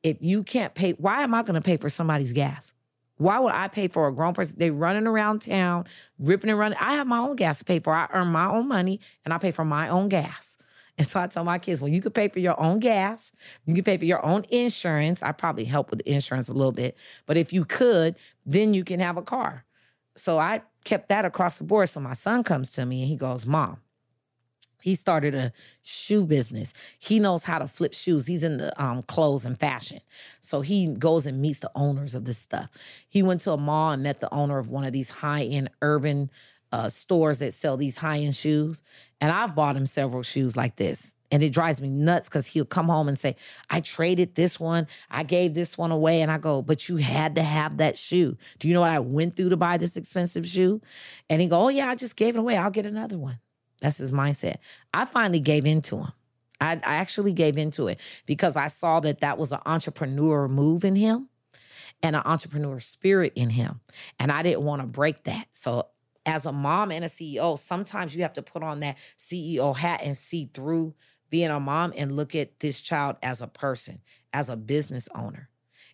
If 0.03 0.17
you 0.21 0.43
can't 0.43 0.73
pay, 0.73 0.91
why 0.93 1.23
am 1.23 1.33
I 1.33 1.43
going 1.43 1.55
to 1.55 1.61
pay 1.61 1.77
for 1.77 1.89
somebody's 1.89 2.33
gas? 2.33 2.73
Why 3.17 3.37
would 3.37 3.53
I 3.53 3.67
pay 3.67 3.89
for 3.89 4.07
a 4.07 4.13
grown 4.13 4.33
person? 4.33 4.57
They 4.59 4.71
running 4.71 5.05
around 5.05 5.41
town, 5.41 5.85
ripping 6.19 6.49
and 6.49 6.57
running. 6.57 6.77
I 6.79 6.93
have 6.93 7.05
my 7.05 7.17
own 7.17 7.35
gas 7.35 7.59
to 7.59 7.65
pay 7.65 7.79
for. 7.79 7.93
I 7.93 8.07
earn 8.13 8.27
my 8.27 8.45
own 8.45 8.69
money 8.69 9.01
and 9.25 9.33
I 9.33 9.37
pay 9.37 9.51
for 9.51 9.65
my 9.65 9.89
own 9.89 10.07
gas. 10.07 10.57
And 10.99 11.07
so 11.07 11.21
I 11.21 11.27
told 11.27 11.45
my 11.45 11.57
kids, 11.57 11.79
well, 11.79 11.89
you 11.89 12.01
could 12.01 12.13
pay 12.13 12.27
for 12.27 12.39
your 12.39 12.59
own 12.59 12.79
gas, 12.79 13.31
you 13.65 13.73
can 13.73 13.85
pay 13.85 13.97
for 13.97 14.03
your 14.03 14.23
own 14.23 14.43
insurance. 14.49 15.23
I 15.23 15.31
probably 15.31 15.63
help 15.63 15.89
with 15.89 15.99
the 15.99 16.11
insurance 16.11 16.49
a 16.49 16.53
little 16.53 16.73
bit, 16.73 16.97
but 17.25 17.37
if 17.37 17.53
you 17.53 17.63
could, 17.63 18.15
then 18.45 18.73
you 18.73 18.83
can 18.83 18.99
have 18.99 19.15
a 19.15 19.21
car. 19.21 19.63
So 20.17 20.37
I 20.37 20.61
kept 20.83 21.07
that 21.07 21.23
across 21.23 21.57
the 21.57 21.63
board. 21.63 21.87
So 21.87 22.01
my 22.01 22.13
son 22.13 22.43
comes 22.43 22.71
to 22.71 22.85
me 22.85 22.99
and 22.99 23.09
he 23.09 23.15
goes, 23.15 23.45
Mom, 23.45 23.77
he 24.81 24.93
started 24.93 25.33
a 25.35 25.53
shoe 25.83 26.25
business. 26.25 26.73
He 26.99 27.19
knows 27.19 27.45
how 27.45 27.59
to 27.59 27.67
flip 27.67 27.93
shoes. 27.93 28.27
He's 28.27 28.43
in 28.43 28.57
the 28.57 28.83
um, 28.83 29.03
clothes 29.03 29.45
and 29.45 29.57
fashion. 29.57 30.01
So 30.41 30.59
he 30.59 30.87
goes 30.87 31.25
and 31.25 31.41
meets 31.41 31.59
the 31.59 31.71
owners 31.75 32.13
of 32.13 32.25
this 32.25 32.37
stuff. 32.37 32.69
He 33.07 33.23
went 33.23 33.39
to 33.41 33.51
a 33.51 33.57
mall 33.57 33.91
and 33.91 34.03
met 34.03 34.19
the 34.19 34.33
owner 34.33 34.57
of 34.57 34.69
one 34.69 34.83
of 34.83 34.91
these 34.91 35.09
high 35.09 35.43
end 35.43 35.69
urban 35.81 36.29
uh, 36.71 36.89
stores 36.89 37.39
that 37.39 37.53
sell 37.53 37.77
these 37.77 37.97
high 37.97 38.19
end 38.19 38.35
shoes. 38.35 38.83
And 39.21 39.31
I've 39.31 39.55
bought 39.55 39.75
him 39.75 39.85
several 39.85 40.23
shoes 40.23 40.55
like 40.55 40.75
this. 40.75 41.15
And 41.31 41.43
it 41.43 41.51
drives 41.51 41.79
me 41.79 41.89
nuts 41.89 42.27
because 42.27 42.47
he'll 42.47 42.65
come 42.65 42.87
home 42.87 43.07
and 43.07 43.17
say, 43.17 43.35
I 43.69 43.81
traded 43.81 44.33
this 44.33 44.59
one, 44.59 44.87
I 45.11 45.21
gave 45.21 45.53
this 45.53 45.77
one 45.77 45.91
away. 45.91 46.21
And 46.21 46.31
I 46.31 46.39
go, 46.39 46.61
But 46.61 46.89
you 46.89 46.97
had 46.97 47.35
to 47.35 47.43
have 47.43 47.77
that 47.77 47.97
shoe. 47.97 48.35
Do 48.57 48.67
you 48.67 48.73
know 48.73 48.81
what 48.81 48.89
I 48.89 48.99
went 48.99 49.35
through 49.35 49.49
to 49.49 49.57
buy 49.57 49.77
this 49.77 49.95
expensive 49.95 50.47
shoe? 50.47 50.81
And 51.29 51.41
he 51.41 51.47
go, 51.47 51.65
Oh, 51.65 51.69
yeah, 51.69 51.89
I 51.89 51.95
just 51.95 52.15
gave 52.15 52.35
it 52.35 52.39
away. 52.39 52.57
I'll 52.57 52.71
get 52.71 52.85
another 52.85 53.17
one. 53.17 53.39
That's 53.81 53.97
his 53.97 54.11
mindset. 54.11 54.57
I 54.93 55.05
finally 55.05 55.39
gave 55.39 55.65
in 55.65 55.81
to 55.83 55.97
him. 55.97 56.11
I, 56.61 56.73
I 56.73 56.95
actually 56.95 57.33
gave 57.33 57.57
into 57.57 57.87
it 57.87 57.99
because 58.25 58.57
I 58.57 58.67
saw 58.67 58.99
that 59.01 59.21
that 59.21 59.37
was 59.37 59.51
an 59.51 59.59
entrepreneur 59.65 60.47
move 60.47 60.83
in 60.83 60.95
him 60.95 61.29
and 62.03 62.15
an 62.15 62.23
entrepreneur 62.25 62.79
spirit 62.79 63.33
in 63.35 63.49
him. 63.49 63.79
And 64.19 64.31
I 64.31 64.43
didn't 64.43 64.63
want 64.63 64.81
to 64.81 64.87
break 64.87 65.23
that. 65.23 65.47
So, 65.53 65.87
as 66.25 66.45
a 66.45 66.51
mom 66.51 66.91
and 66.91 67.05
a 67.05 67.07
CEO, 67.07 67.57
sometimes 67.57 68.15
you 68.15 68.21
have 68.21 68.33
to 68.33 68.41
put 68.41 68.63
on 68.63 68.81
that 68.81 68.97
CEO 69.17 69.75
hat 69.75 70.01
and 70.03 70.17
see 70.17 70.49
through 70.53 70.93
being 71.29 71.49
a 71.49 71.59
mom 71.59 71.93
and 71.95 72.15
look 72.15 72.35
at 72.35 72.59
this 72.59 72.81
child 72.81 73.17
as 73.21 73.41
a 73.41 73.47
person, 73.47 74.01
as 74.33 74.49
a 74.49 74.57
business 74.57 75.07
owner. 75.15 75.49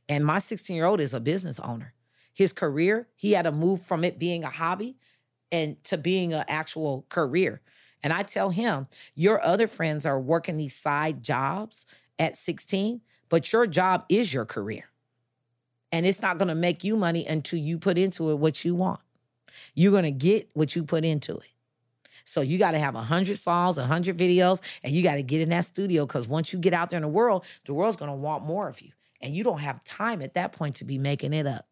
And 0.07 0.25
my 0.25 0.39
16 0.39 0.75
year 0.75 0.85
old 0.85 1.01
is 1.01 1.13
a 1.13 1.19
business 1.19 1.59
owner. 1.59 1.93
His 2.33 2.53
career, 2.53 3.07
he 3.15 3.31
had 3.31 3.43
to 3.43 3.51
move 3.51 3.81
from 3.81 4.03
it 4.03 4.19
being 4.19 4.43
a 4.43 4.49
hobby 4.49 4.97
and 5.51 5.81
to 5.85 5.97
being 5.97 6.33
an 6.33 6.45
actual 6.47 7.05
career. 7.09 7.61
And 8.03 8.11
I 8.13 8.23
tell 8.23 8.49
him, 8.49 8.87
your 9.15 9.43
other 9.43 9.67
friends 9.67 10.05
are 10.05 10.19
working 10.19 10.57
these 10.57 10.75
side 10.75 11.23
jobs 11.23 11.85
at 12.19 12.37
16, 12.37 13.01
but 13.29 13.51
your 13.51 13.65
job 13.67 14.05
is 14.09 14.33
your 14.33 14.45
career. 14.45 14.85
And 15.91 16.05
it's 16.05 16.21
not 16.21 16.37
going 16.37 16.49
to 16.49 16.55
make 16.55 16.83
you 16.83 16.97
money 16.97 17.25
until 17.25 17.59
you 17.59 17.79
put 17.79 17.97
into 17.97 18.29
it 18.31 18.35
what 18.35 18.65
you 18.65 18.75
want. 18.75 18.99
You're 19.73 19.91
going 19.91 20.03
to 20.03 20.11
get 20.11 20.49
what 20.53 20.75
you 20.75 20.83
put 20.83 21.05
into 21.05 21.37
it. 21.37 21.49
So 22.25 22.41
you 22.41 22.57
got 22.57 22.71
to 22.71 22.79
have 22.79 22.95
100 22.95 23.37
songs, 23.37 23.77
100 23.77 24.17
videos, 24.17 24.61
and 24.83 24.93
you 24.93 25.03
got 25.03 25.15
to 25.15 25.23
get 25.23 25.41
in 25.41 25.49
that 25.49 25.65
studio 25.65 26.05
because 26.05 26.27
once 26.27 26.51
you 26.51 26.59
get 26.59 26.73
out 26.73 26.89
there 26.89 26.97
in 26.97 27.03
the 27.03 27.07
world, 27.07 27.45
the 27.65 27.73
world's 27.73 27.97
going 27.97 28.09
to 28.09 28.17
want 28.17 28.43
more 28.43 28.67
of 28.67 28.81
you. 28.81 28.91
And 29.21 29.35
you 29.35 29.43
don't 29.43 29.59
have 29.59 29.83
time 29.83 30.21
at 30.21 30.33
that 30.33 30.51
point 30.51 30.75
to 30.75 30.85
be 30.85 30.97
making 30.97 31.33
it 31.33 31.45
up. 31.45 31.67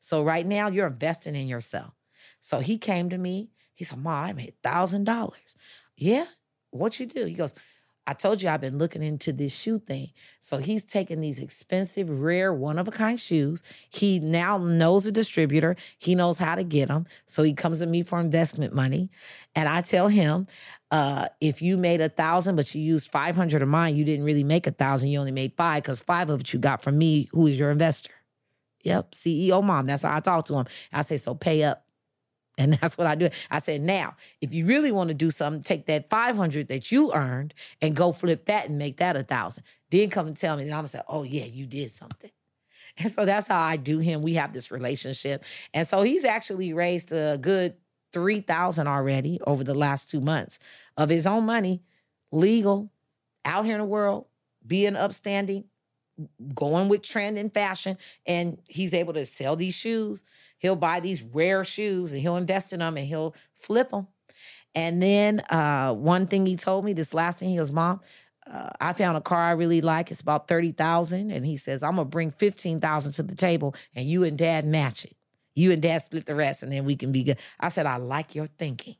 So 0.00 0.22
right 0.22 0.46
now, 0.46 0.68
you're 0.68 0.86
investing 0.86 1.36
in 1.36 1.46
yourself. 1.46 1.92
So 2.40 2.60
he 2.60 2.78
came 2.78 3.10
to 3.10 3.18
me. 3.18 3.50
He 3.74 3.84
said, 3.84 3.98
Ma, 3.98 4.22
I 4.22 4.32
made 4.32 4.54
$1,000. 4.64 5.32
Yeah? 5.96 6.26
What 6.70 6.98
you 6.98 7.06
do? 7.06 7.26
He 7.26 7.34
goes, 7.34 7.54
I 8.10 8.12
told 8.12 8.42
you 8.42 8.48
I've 8.48 8.60
been 8.60 8.76
looking 8.76 9.04
into 9.04 9.32
this 9.32 9.54
shoe 9.54 9.78
thing. 9.78 10.10
So 10.40 10.58
he's 10.58 10.82
taking 10.82 11.20
these 11.20 11.38
expensive, 11.38 12.10
rare, 12.10 12.52
one 12.52 12.76
of 12.76 12.88
a 12.88 12.90
kind 12.90 13.20
shoes. 13.20 13.62
He 13.88 14.18
now 14.18 14.58
knows 14.58 15.06
a 15.06 15.12
distributor. 15.12 15.76
He 15.96 16.16
knows 16.16 16.36
how 16.36 16.56
to 16.56 16.64
get 16.64 16.88
them. 16.88 17.06
So 17.26 17.44
he 17.44 17.54
comes 17.54 17.78
to 17.78 17.86
me 17.86 18.02
for 18.02 18.18
investment 18.18 18.74
money. 18.74 19.10
And 19.54 19.68
I 19.68 19.82
tell 19.82 20.08
him, 20.08 20.48
uh, 20.90 21.28
if 21.40 21.62
you 21.62 21.76
made 21.76 22.00
a 22.00 22.08
thousand, 22.08 22.56
but 22.56 22.74
you 22.74 22.82
used 22.82 23.12
500 23.12 23.62
of 23.62 23.68
mine, 23.68 23.94
you 23.94 24.04
didn't 24.04 24.24
really 24.24 24.42
make 24.42 24.66
a 24.66 24.72
thousand. 24.72 25.10
You 25.10 25.20
only 25.20 25.30
made 25.30 25.52
five 25.56 25.84
because 25.84 26.00
five 26.00 26.30
of 26.30 26.40
it 26.40 26.52
you 26.52 26.58
got 26.58 26.82
from 26.82 26.98
me, 26.98 27.28
who 27.30 27.46
is 27.46 27.60
your 27.60 27.70
investor. 27.70 28.10
Yep, 28.82 29.12
CEO 29.12 29.62
mom. 29.62 29.84
That's 29.84 30.02
how 30.02 30.16
I 30.16 30.18
talk 30.18 30.46
to 30.46 30.54
him. 30.56 30.66
I 30.92 31.02
say, 31.02 31.16
so 31.16 31.36
pay 31.36 31.62
up. 31.62 31.86
And 32.60 32.74
that's 32.74 32.98
what 32.98 33.06
I 33.06 33.14
do. 33.14 33.30
I 33.50 33.58
said, 33.58 33.80
now, 33.80 34.14
if 34.42 34.52
you 34.52 34.66
really 34.66 34.92
want 34.92 35.08
to 35.08 35.14
do 35.14 35.30
something, 35.30 35.62
take 35.62 35.86
that 35.86 36.10
500 36.10 36.68
that 36.68 36.92
you 36.92 37.10
earned 37.12 37.54
and 37.80 37.96
go 37.96 38.12
flip 38.12 38.44
that 38.44 38.68
and 38.68 38.76
make 38.76 38.98
that 38.98 39.16
a 39.16 39.22
thousand. 39.22 39.64
Then 39.90 40.10
come 40.10 40.26
and 40.26 40.36
tell 40.36 40.56
me, 40.56 40.64
and 40.64 40.72
I'm 40.72 40.80
gonna 40.80 40.88
say, 40.88 41.00
oh 41.08 41.22
yeah, 41.22 41.46
you 41.46 41.66
did 41.66 41.90
something. 41.90 42.30
And 42.98 43.10
so 43.10 43.24
that's 43.24 43.46
how 43.46 43.62
I 43.62 43.76
do 43.76 43.98
him. 43.98 44.20
We 44.20 44.34
have 44.34 44.52
this 44.52 44.70
relationship. 44.70 45.44
And 45.72 45.86
so 45.86 46.02
he's 46.02 46.24
actually 46.24 46.72
raised 46.72 47.12
a 47.12 47.38
good 47.38 47.76
3,000 48.12 48.88
already 48.88 49.40
over 49.46 49.62
the 49.62 49.76
last 49.76 50.10
two 50.10 50.20
months 50.20 50.58
of 50.96 51.08
his 51.08 51.24
own 51.24 51.46
money, 51.46 51.82
legal, 52.32 52.90
out 53.44 53.64
here 53.64 53.76
in 53.76 53.80
the 53.80 53.86
world, 53.86 54.26
being 54.66 54.96
upstanding, 54.96 55.64
going 56.52 56.88
with 56.88 57.02
trend 57.02 57.38
and 57.38 57.54
fashion. 57.54 57.96
And 58.26 58.58
he's 58.66 58.92
able 58.92 59.14
to 59.14 59.24
sell 59.24 59.54
these 59.54 59.74
shoes 59.74 60.24
he'll 60.60 60.76
buy 60.76 61.00
these 61.00 61.22
rare 61.22 61.64
shoes 61.64 62.12
and 62.12 62.20
he'll 62.20 62.36
invest 62.36 62.72
in 62.72 62.78
them 62.78 62.96
and 62.96 63.06
he'll 63.06 63.34
flip 63.58 63.90
them. 63.90 64.06
And 64.74 65.02
then 65.02 65.40
uh, 65.50 65.92
one 65.94 66.28
thing 66.28 66.46
he 66.46 66.54
told 66.56 66.84
me, 66.84 66.92
this 66.92 67.12
last 67.12 67.40
thing, 67.40 67.48
he 67.48 67.56
goes, 67.56 67.72
Mom, 67.72 68.00
uh, 68.46 68.70
I 68.80 68.92
found 68.92 69.16
a 69.16 69.20
car 69.20 69.40
I 69.40 69.52
really 69.52 69.80
like. 69.80 70.10
It's 70.10 70.20
about 70.20 70.46
30,000. 70.46 71.30
And 71.30 71.44
he 71.44 71.56
says, 71.56 71.82
I'm 71.82 71.96
to 71.96 72.04
bring 72.04 72.30
15,000 72.30 73.12
to 73.12 73.22
the 73.22 73.34
table 73.34 73.74
and 73.94 74.08
you 74.08 74.22
and 74.22 74.38
dad 74.38 74.64
match 74.64 75.04
it. 75.04 75.16
You 75.56 75.72
and 75.72 75.82
dad 75.82 76.02
split 76.02 76.26
the 76.26 76.34
rest 76.36 76.62
and 76.62 76.70
then 76.70 76.84
we 76.84 76.94
can 76.94 77.10
be 77.10 77.24
good. 77.24 77.38
I 77.58 77.68
said, 77.68 77.86
I 77.86 77.96
like 77.96 78.34
your 78.34 78.46
thinking. 78.46 78.96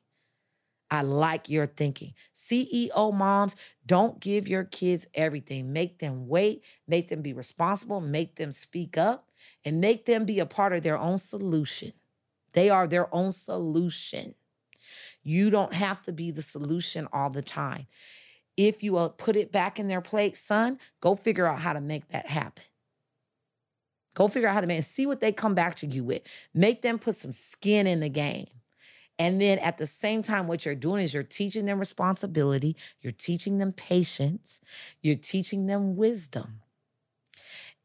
I 0.90 1.02
like 1.02 1.48
your 1.48 1.66
thinking. 1.66 2.14
CEO 2.34 3.14
moms, 3.14 3.54
don't 3.86 4.18
give 4.18 4.48
your 4.48 4.64
kids 4.64 5.06
everything. 5.14 5.72
Make 5.72 6.00
them 6.00 6.26
wait, 6.26 6.64
make 6.88 7.08
them 7.08 7.22
be 7.22 7.32
responsible, 7.32 8.00
make 8.00 8.34
them 8.34 8.50
speak 8.50 8.98
up, 8.98 9.29
and 9.64 9.80
make 9.80 10.06
them 10.06 10.24
be 10.24 10.38
a 10.38 10.46
part 10.46 10.72
of 10.72 10.82
their 10.82 10.98
own 10.98 11.18
solution. 11.18 11.92
They 12.52 12.70
are 12.70 12.86
their 12.86 13.12
own 13.14 13.32
solution. 13.32 14.34
You 15.22 15.50
don't 15.50 15.74
have 15.74 16.02
to 16.02 16.12
be 16.12 16.30
the 16.30 16.42
solution 16.42 17.08
all 17.12 17.30
the 17.30 17.42
time. 17.42 17.86
If 18.56 18.82
you 18.82 18.92
will 18.92 19.10
put 19.10 19.36
it 19.36 19.52
back 19.52 19.78
in 19.78 19.88
their 19.88 20.00
plate, 20.00 20.36
son, 20.36 20.78
go 21.00 21.14
figure 21.14 21.46
out 21.46 21.60
how 21.60 21.72
to 21.72 21.80
make 21.80 22.08
that 22.08 22.26
happen. 22.26 22.64
Go 24.14 24.28
figure 24.28 24.48
out 24.48 24.54
how 24.54 24.60
to 24.60 24.66
make 24.66 24.76
and 24.76 24.84
see 24.84 25.06
what 25.06 25.20
they 25.20 25.32
come 25.32 25.54
back 25.54 25.76
to 25.76 25.86
you 25.86 26.02
with. 26.02 26.22
Make 26.52 26.82
them 26.82 26.98
put 26.98 27.14
some 27.14 27.32
skin 27.32 27.86
in 27.86 28.00
the 28.00 28.08
game. 28.08 28.48
And 29.18 29.40
then 29.40 29.58
at 29.58 29.76
the 29.76 29.86
same 29.86 30.22
time, 30.22 30.46
what 30.46 30.64
you're 30.64 30.74
doing 30.74 31.02
is 31.02 31.12
you're 31.12 31.22
teaching 31.22 31.66
them 31.66 31.78
responsibility, 31.78 32.74
you're 33.02 33.12
teaching 33.12 33.58
them 33.58 33.72
patience, 33.72 34.60
you're 35.02 35.14
teaching 35.14 35.66
them 35.66 35.94
wisdom. 35.94 36.60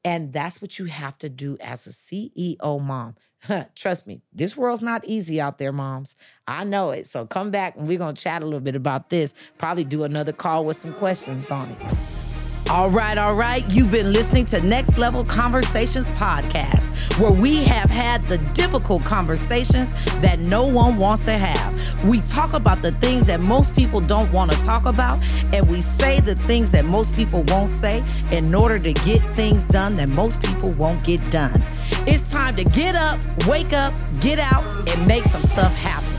And 0.06 0.32
that's 0.32 0.62
what 0.62 0.78
you 0.78 0.86
have 0.86 1.18
to 1.18 1.30
do 1.30 1.58
as 1.60 1.88
a 1.88 1.90
CEO 1.90 2.80
mom. 2.80 3.16
Trust 3.76 4.06
me, 4.06 4.22
this 4.32 4.56
world's 4.56 4.84
not 4.84 5.04
easy 5.06 5.42
out 5.42 5.58
there, 5.58 5.72
moms. 5.72 6.16
I 6.48 6.64
know 6.64 6.92
it. 6.92 7.08
So 7.08 7.26
come 7.26 7.50
back 7.50 7.76
and 7.76 7.88
we're 7.88 7.98
going 7.98 8.16
to 8.16 8.22
chat 8.22 8.44
a 8.44 8.46
little 8.46 8.60
bit 8.60 8.76
about 8.76 9.10
this. 9.10 9.34
Probably 9.58 9.84
do 9.84 10.04
another 10.04 10.32
call 10.32 10.64
with 10.64 10.78
some 10.78 10.94
questions 10.94 11.50
on 11.50 11.70
it. 11.70 12.25
All 12.70 12.90
right, 12.90 13.18
all 13.18 13.36
right. 13.36 13.64
You've 13.70 13.92
been 13.92 14.12
listening 14.12 14.48
to 14.48 14.60
Next 14.60 14.98
Level 14.98 15.24
Conversations 15.24 16.10
podcast 16.12 16.96
where 17.20 17.32
we 17.32 17.64
have 17.64 17.90
had 17.90 18.24
the 18.24 18.38
difficult 18.54 19.04
conversations 19.06 19.94
that 20.20 20.40
no 20.40 20.66
one 20.66 20.98
wants 20.98 21.24
to 21.26 21.38
have. 21.38 22.04
We 22.04 22.22
talk 22.22 22.54
about 22.54 22.82
the 22.82 22.92
things 22.94 23.28
that 23.28 23.42
most 23.42 23.76
people 23.76 24.02
don't 24.02 24.32
want 24.34 24.52
to 24.52 24.58
talk 24.66 24.86
about, 24.86 25.20
and 25.54 25.70
we 25.70 25.82
say 25.82 26.20
the 26.20 26.36
things 26.36 26.72
that 26.72 26.86
most 26.86 27.16
people 27.16 27.44
won't 27.44 27.70
say 27.70 28.02
in 28.32 28.54
order 28.54 28.78
to 28.78 28.94
get 28.94 29.22
things 29.36 29.64
done 29.66 29.96
that 29.98 30.10
most 30.10 30.42
people 30.42 30.72
won't 30.72 31.04
get 31.06 31.22
done. 31.32 31.62
It's 32.08 32.28
time 32.28 32.56
to 32.56 32.64
get 32.64 32.96
up, 32.96 33.20
wake 33.48 33.74
up, 33.74 33.94
get 34.20 34.40
out, 34.40 34.64
and 34.90 35.08
make 35.08 35.24
some 35.26 35.44
stuff 35.44 35.74
happen. 35.76 36.15